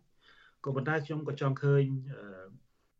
[0.64, 1.84] ក៏ប៉ុន្តែខ្ញុំក៏ចង់ឃើញ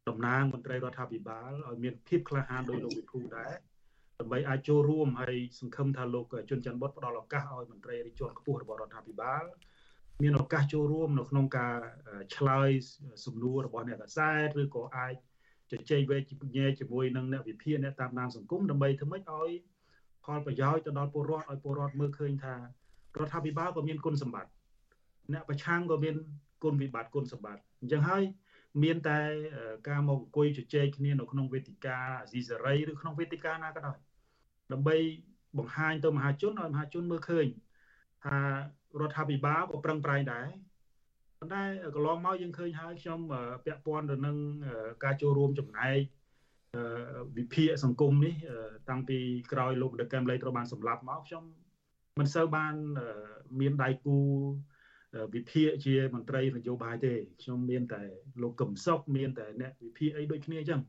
[0.09, 3.53] តំណាងមន្ត្រីរដ្ឋាភិបាលឲ្យមានភាពក្លាហានដោយលោកវិភូដែរ
[4.21, 9.45] ដើម្បីអាចចូលរួមហើយសង្ឃឹមថាលោកជុនច័ន្ទបុតផ្ដល់ឱកាសឲ្យមន្ត្រីរាជជាន់ខ្ពស់របស់រដ្ឋាភិបាល
[10.23, 11.77] មានឱកាសចូលរួមនៅក្នុងការ
[12.37, 12.69] ឆ្លើយ
[13.25, 15.15] សំណួររបស់អ្នកកសែតឬក៏អាច
[15.71, 16.23] ជជែកវែក
[16.57, 19.51] ញែកជាមួយនឹងអ្នកវិភាគអ្នកតាមដានសង្គមដើម្បីធ្វើម៉េចឲ្យ
[20.25, 22.59] ផលប្រយោជន៍ទៅដល់ពលរដ្ឋឲ្យពលរដ្ឋមើលឃើញថារ
[23.27, 24.51] ដ្ឋាភិបាលក៏មានគុណសម្បត្តិ
[25.33, 26.15] អ្នកប្រឆាំងក៏មាន
[26.65, 28.23] គុណវិបត្តិគុណសម្បត្តិអញ្ចឹងហើយ
[28.83, 29.19] មានតែ
[29.89, 33.99] ការមកអង្គុយជជែកគ្នានៅក្នុងវេទិកាអាស៊ីសេរីឬក្នុងវេទិកាណាក៏ដោយ
[34.73, 34.97] ដើម្បី
[35.59, 37.47] បង្ហាញទៅមហាជនឲ្យមហាជនមើលឃើញ
[38.25, 38.39] ថា
[39.01, 40.49] រដ្ឋាភិបាលក៏ប្រឹងប្រែងដែរ
[41.39, 41.63] ប៉ុន្តែ
[41.95, 43.21] កន្លងមកយើងឃើញហើយខ្ញុំ
[43.65, 44.37] ពាក់ព័ន្ធទៅនឹង
[45.05, 45.99] ការចូលរួមចំណែក
[47.39, 48.35] វិភាគសង្គមនេះ
[48.89, 49.19] តាំងពី
[49.53, 51.45] ក្រោយលោកដកែមលីត្រូវបានសម្លាប់មកខ្ញុំ
[52.21, 52.75] មិនសូវបាន
[53.61, 54.17] មានដៃគូ
[55.35, 58.03] វិភាគជាមន្ត្រីនយោបាយទេខ្ញុំមានតែ
[58.43, 60.83] លោកកឹមសុខមានតែអ្នកវិភាគអីដូចគ្នាអញ្ចឹង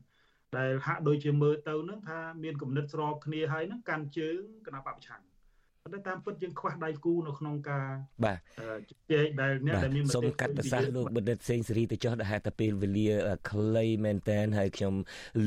[0.58, 5.35] ដែលហាក់ដូចជាមើលទៅនឹងថាមានគំនិតស្របគ្នាហើយនឹងកាន់ជើងគណៈបព្វឆាំងហ
[5.86, 7.86] ប៉ុន្តែតាមពិតយើងខ្វះដៃគូនៅក្នុងការ
[8.24, 8.38] បាទ
[8.88, 13.08] ជជែកដែលអ្នកដែលមានមតិសូមកាត់ប្រសាសន៍លោកបណ្ឌិតសេងសេរីទៅចោះដែលហេតុតែពេលវេលា
[13.50, 14.94] ខ្លីមែនតើហើយខ្ញុំ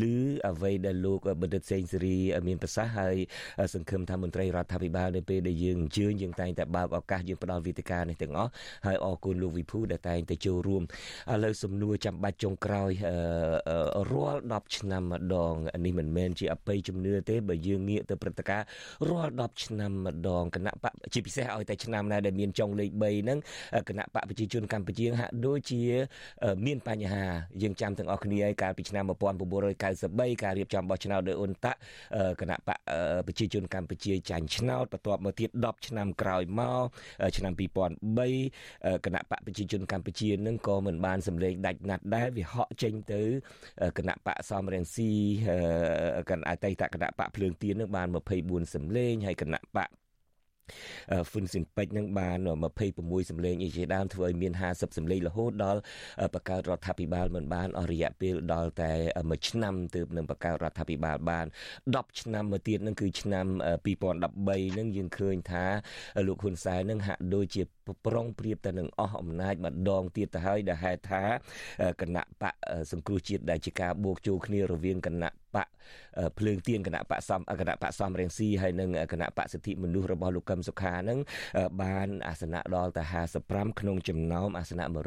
[0.02, 0.04] ឮ
[0.50, 2.18] អ្វីដែលលោកបណ្ឌិតសេងសេរី
[2.48, 3.16] មានប្រសាសន៍ហើយ
[3.74, 8.52] សង្ឃឹមថាមន្ត្រីរដ្ឋាភិបាលនៅពេលដែលយើងអញ្ជើញយើងតែងតែបើកឱកាសយើងផ្ដល់វេទិកានេះទាំងអស់
[8.86, 10.84] ហើយអរគុណលោកវិភូដែលតែងតែចូលរួម
[11.32, 12.92] ឥឡូវសំណួរចាំបាច់ចុងក្រោយ
[14.12, 15.54] រាល់10ឆ្នាំម្ដង
[15.86, 18.68] នេះមិនមែនជាអបិយជំនឿទេបើយើងងាកទៅព្រឹត្តិការណ៍
[19.10, 23.40] រាល់10ឆ្នាំម្ដងគណៈបកជាពិសេសឲ្យតែឆ្នាំណាដែលមានចុងលេខ3ហ្នឹង
[23.90, 25.82] គណៈបកប្រជាជនកម្ពុជាហាក់ដូចជា
[26.66, 27.24] មានបញ្ហា
[27.62, 29.04] យើងចាំទាំងអស់គ្នាឲ្យកាលពីឆ្នាំ
[29.70, 31.80] 1993ការរៀបចំបោះឆ្នោតដោយអ៊ុនតាក់
[32.42, 32.78] គណៈបក
[33.28, 36.86] ប្រជាជនកម្ពុជាចាញ់ឆ្នោតបន្ទាប់មកទៀត10ឆ្នាំក្រោយមក
[37.38, 43.22] ឆ្នាំ2003គណៈបកប្រជាជនកម្ពុជានឹងក៏មិនបានសម្លេងដាច់ណាត់ដែរវាហក់ចេញទៅ
[43.98, 45.10] គណៈបកសំរងស៊ី
[46.30, 48.08] គណៈអតីតគណៈបកភ្លើងទៀននឹងបាន
[48.42, 49.90] 24សម្លេងហើយគណៈបក
[51.30, 52.38] ហ្វុនស៊ីនពេចនឹងបាន
[52.84, 55.80] 26សម្លេងអីជាដើមធ្វើឲ្យមាន50សម្លេងរហូតដល់
[56.34, 58.94] បង្កើតរដ្ឋាភិបាលមិនបានអស់រយៈពេលដល់តែ
[59.30, 61.46] មួយឆ្នាំទើបនឹងបង្កើតរដ្ឋាភិបាលបាន
[61.84, 63.46] 10ឆ្នាំមកទៀតនឹងគឺឆ្នាំ
[64.12, 65.66] 2013នឹងយើងឃើញថា
[66.28, 67.64] លោកហ៊ុនសែននឹងហាក់ដូចជា
[68.06, 71.24] ប្រុងប្រៀបទៅនឹងអស់អំណាចម្ដងទៀតទៅហើយដែលហេតុថា
[72.02, 72.54] គណៈបក
[72.92, 75.68] សង្គ្រោះជាតិដែលជាការបូកចូលគ្នារវាងគណៈបក
[76.38, 81.20] ភ្លើងទៀនគណៈបកសំគណៈបកសំរងស៊ីហើយនិងគណៈបកសិទ្ធិមនុស្សរបស់លោកកឹមសុខានឹង
[81.82, 83.04] បានអាសនៈដល់ទៅ
[83.42, 84.98] 55ក្នុងចំណោមអាសនៈ123ឥ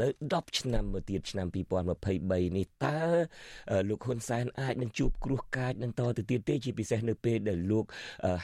[0.00, 3.00] ឡូវ10ឆ្នាំមកទៀតឆ្នាំ2023នេះតើ
[3.88, 7.84] លោកហ៊ុនសែនអាចនឹងជួបគ្រោះកាចនឹងតទៅទៀតទេជាពិសេសនៅពេលដែលលោក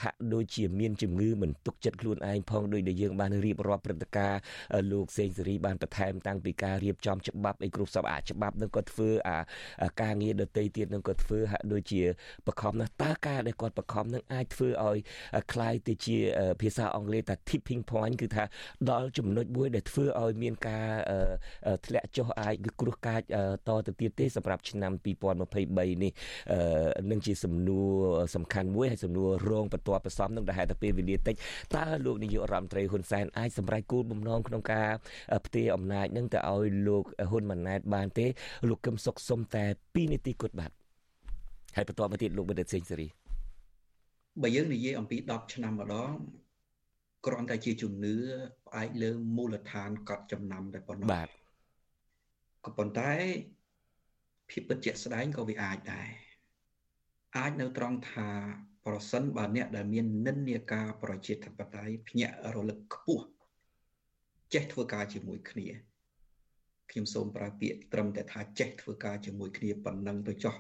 [0.03, 4.40] ហាក់ដូចជាមានជំងឺមិនទុកចិត្តខ្លួនឯងផងដោយដែយើងបានរៀបរាប់ព្រឹត្តិការណ៍
[4.92, 9.38] លោកសេងសេរីបានបន្ថែមតាំងពីការរៀបចំច្បាប់អីគ្រប់សពអាច្បាប់នឹងក៏ធ្វើអា
[10.02, 12.02] ការងារដទៃទៀតនឹងក៏ធ្វើហាក់ដូចជា
[12.48, 14.98] បខំណាស់តើការដែលគាត់បខំនឹងអាចធ្វើឲ្យ
[15.54, 16.18] คล้ายទៅជា
[16.62, 18.44] ភាសាអង់គ្លេសថា tipping point គឺថា
[18.90, 20.88] ដល់ចំណុចមួយដែលធ្វើឲ្យមានការ
[21.86, 23.22] ធ្លាក់ចុះអាចឬគ្រោះកាច
[23.68, 26.12] តទៅទៀតទេសម្រាប់ឆ្នាំ2023នេះ
[27.12, 27.90] នឹងជាសំណួរ
[28.36, 31.36] សំខាន់មួយហើយសំណួររងបន្ទាប់បន្សំនឹងដែលហេតុតែពេលវេលាតិច
[31.76, 34.91] តើលោកនាយករដ្ឋមន្ត្រី ហ៊ុនសែនអាចសម្រេចគោលបំណងក្នុងការ
[35.47, 38.27] ផ្ទេរអំណាចនឹងទៅឲ្យលោកហ៊ុនម៉ាណែតបានទេ
[38.69, 40.71] លោកកឹមសុខសុំតែ2នាទីគត់បាទ
[41.77, 43.09] ហើយបន្តមកទៀតលោកបណ្ឌិតសេងសេរី
[44.43, 46.13] បើយើងនិយាយអំពី10ឆ្នាំម្ដង
[47.27, 48.15] គ្រាន់តែជាជំនឿ
[48.67, 51.29] ផ្អែកលើមូលដ្ឋានកត់ចំណាំតែប៉ុណ្ណោះបាទ
[52.65, 53.13] ក៏ប៉ុន្តែ
[54.51, 56.09] ភាពពិតជាក់ស្ដែងក៏វាអាចដែរ
[57.37, 58.29] អាចនៅត្រង់ថា
[58.87, 63.25] ប្រសិនបើអ្នកដែលមាននិន្នាការប្រជាធិបតេយ្យភ្ញាក់រលឹកខ្ពស់
[64.55, 65.69] ចេះធ្វើការជាមួយគ្នា
[66.91, 70.57] ខ្ញុំសូមប្រើពាក្យត្រឹមតែថាចេះធ្វើការជាមួយគ្នាប៉ុណ្ណឹងទៅចោះ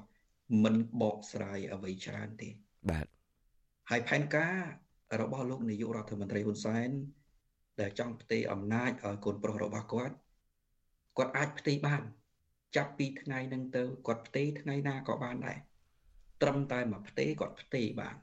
[0.64, 2.48] មិនបកស្រាយអ្វីច្រើនទេ
[2.90, 3.06] បាទ
[3.90, 4.56] ហើយផែនការ
[5.20, 6.90] របស់លោកនាយករដ្ឋមន្ត្រីហ៊ុនសែន
[7.80, 10.14] ដែលចង់ផ្ទេរអំណាចឲ្យកូនប្រុសរបស់គាត់
[11.16, 12.02] គាត់អាចផ្ទេរបាន
[12.76, 15.58] ចាប់ពីថ្ងៃហ្នឹងទៅគាត់ផ្ទេរថ្ងៃណាក៏បានដែរ
[16.45, 18.16] ត្រឹមតែមកផ្ទេរគាត់ផ្ទេរបាន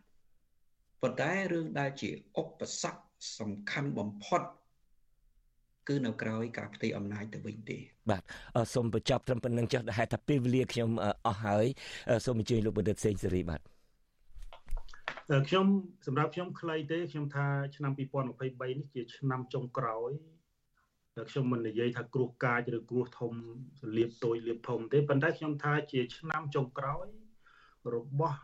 [1.02, 2.10] ប៉ុន្តែរឿងដែលជា
[2.42, 2.50] ឧប
[2.82, 3.02] សគ្គ
[3.40, 4.42] សំខាន់បំផុត
[5.88, 7.78] គឺនៅក្រោយការផ្ទេរអំណាចទៅវិញទេ
[8.10, 8.24] បាទ
[8.74, 10.90] សូមបញ្ចប់ត្រឹមប៉ុណ្្នឹងចុះដែលហេតុថាពេលវេលាខ្ញុំ
[11.28, 11.66] អស់ហើយ
[12.26, 13.62] សូមអញ្ជើញលោកបណ្ឌិតសេងសេរីបាទ
[15.48, 15.66] ខ្ញុំ
[16.08, 20.12] សម្រាប់ខ្ញុំខ្លីទេខ្ញុំថាឆ្នាំ2023នេះជាឆ្នាំចុងក្រោយ
[21.16, 23.34] តែខ្ញុំមិននិយាយថាគ្រោះកាចឬគ្រោះធំ
[23.98, 27.08] លៀបតូចលៀបធំទេប៉ុន្តែខ្ញុំថាជាឆ្នាំចុងក្រោយ
[27.96, 28.40] របស់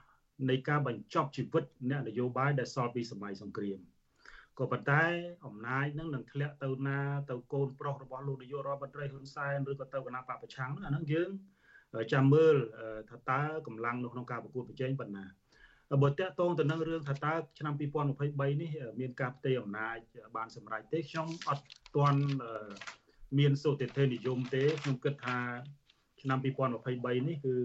[0.49, 3.79] នៃការបញ្ចប់ជីវិតអ្នកនយោបាយដែលសល់ពីសម័យសង្គ្រាម
[4.59, 5.03] ក៏ប៉ុន្តែ
[5.45, 11.29] អំណាចនឹងនឹងធ្លាក់ទៅណាទៅកូនប្រុសរបស់លោកនាយករដ្ឋមន្ត្រីហ៊ុនសែនឬក៏ទៅគណៈបពប្រឆាំងអាហ្នឹងយើង
[12.13, 12.55] ចាំមើល
[13.09, 15.25] ថាតើកម្លាំងនៅក្នុងការប្រកួតប្រជែងប៉ុណ្ណា
[16.03, 17.73] បើតកតងទៅនឹងរឿងថាតើឆ្នាំ
[18.17, 19.97] 2023នេះមានការផ្ទេរអំណាច
[20.35, 21.65] បានសម្រេចទេខ្ញុំអត់
[21.95, 22.21] ទាន់
[23.39, 25.37] មានសុតិធិនិយមទេខ្ញុំគិតថា
[26.21, 27.55] ឆ្នាំ2023នេះគឺ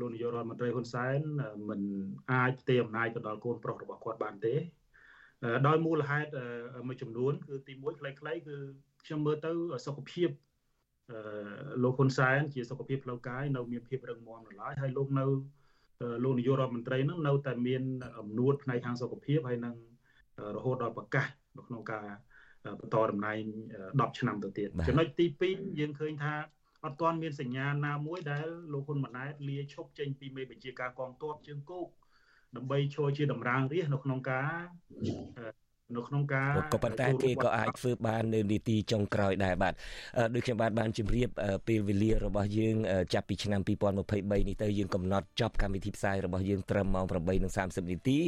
[0.00, 1.18] លោកនាយករដ្ឋមន្ត្រីហ៊ុនសែន
[1.68, 1.80] មិន
[2.32, 4.54] អាចផ្ទេរអំណាចទៅដល់កូនប្រុសរបស់គាត់បានទេ
[5.66, 6.30] ដោយមូលហេតុ
[6.88, 8.56] មួយចំនួនគឺទី1ខ្លីៗគឺ
[9.04, 9.50] ខ្ញុំមើលទៅ
[9.86, 10.28] សុខភាព
[11.82, 15.24] លោកហ៊ុនសែនជាសុខភាពផ្លូវកាយនៅមានភាពរឹងមាំនៅឡើយហើយលោកនៅ
[16.24, 17.82] លោកនាយករដ្ឋមន្ត្រីនឹងនៅតែមាន
[18.18, 19.76] អំណួតផ្នែកខាងសុខភាពហើយនឹង
[20.56, 21.26] រហូតដល់ប្រកាស
[21.58, 22.06] នៅក្នុងការ
[22.80, 23.40] បន្តតំណែង
[23.78, 26.34] 10ឆ្នាំទៅទៀតចំណុចទី2យើងឃើញថា
[26.86, 31.88] អត់ទាន់មានសញ្ញាណាមួយដែលលោកហ៊ុនម៉ាណែតលាឈប់ចេញពីមេបញ្ជាការកងទ័ពជើងគោក
[32.56, 34.52] ដើម្បីចូលជាតម្រាងរាជនៅក្នុងការ
[35.94, 39.74] នៅក្នុងការក៏ប៉ុន្តែគេក៏អាចធ្វើបាននៅនីតិចុងក្រោយដែរបាទ
[40.34, 41.28] ដូចខ្ញុំបាទបានជម្រាប
[41.68, 42.76] ពេលវេលារបស់យើង
[43.14, 47.06] ចាប់ពីឆ្នាំ2023នេះទៅយើងកំណត់ចប់កម្មវិធីផ្សាយរបស់យើងត្រឹមម៉ោង
[47.48, 48.18] 8:30នាទី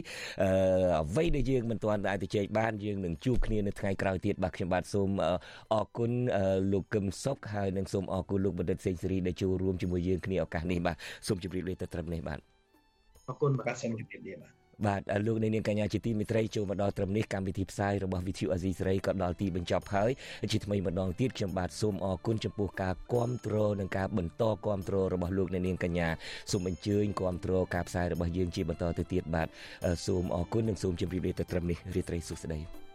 [1.02, 5.10] អ្វីដែលយើងមិនទាន់អាចទៅជែកបានយើងនឹងជួបគ្នានៅថ្ងៃក្រោយទៀតបាទខ្ញុំបាទសូម
[5.74, 6.12] អរគុណ
[6.72, 10.96] លោកកឹមសុខហើយនិងសូមអរគុណលោកបណ្ឌិតសេងសេរីដែលចូលរួមជាមួយយើងគ្នាឱកាសនេះបាទ
[11.26, 12.38] សូមជម្រាបលាទៅត្រឹមនេះបាទ
[13.28, 20.10] អរគុណបាទសូមជម្រាបលាបាទ បាទលោកនាងកញ្ញាជាទីមេត្រីចូលមកដល់ត្រឹមនេះកម្មវិធីផ្សាយរបស់ VTV អាស៊ីសេរីក៏ដល់ទីបញ្ចប់ហើយ
[20.52, 26.08] ជាថ្មីម្ដងទៀតខ្ញុំបាទសូមអរគុណចំពោះការគ្រប់គ្រងនិងការបន្តគ្រប់គ្រងរបស់លោកនាងកញ្ញា
[26.50, 29.48] សូមអញ្ជើញគ្រប់គ្រងការផ្សាយរបស់យើងជាបន្តទៅទៀតបាទ
[30.06, 32.87] សូមអរគុណនិងសូមជម្រាបលាទៅត្រឹមនេះរាត្រីសុខស្ដី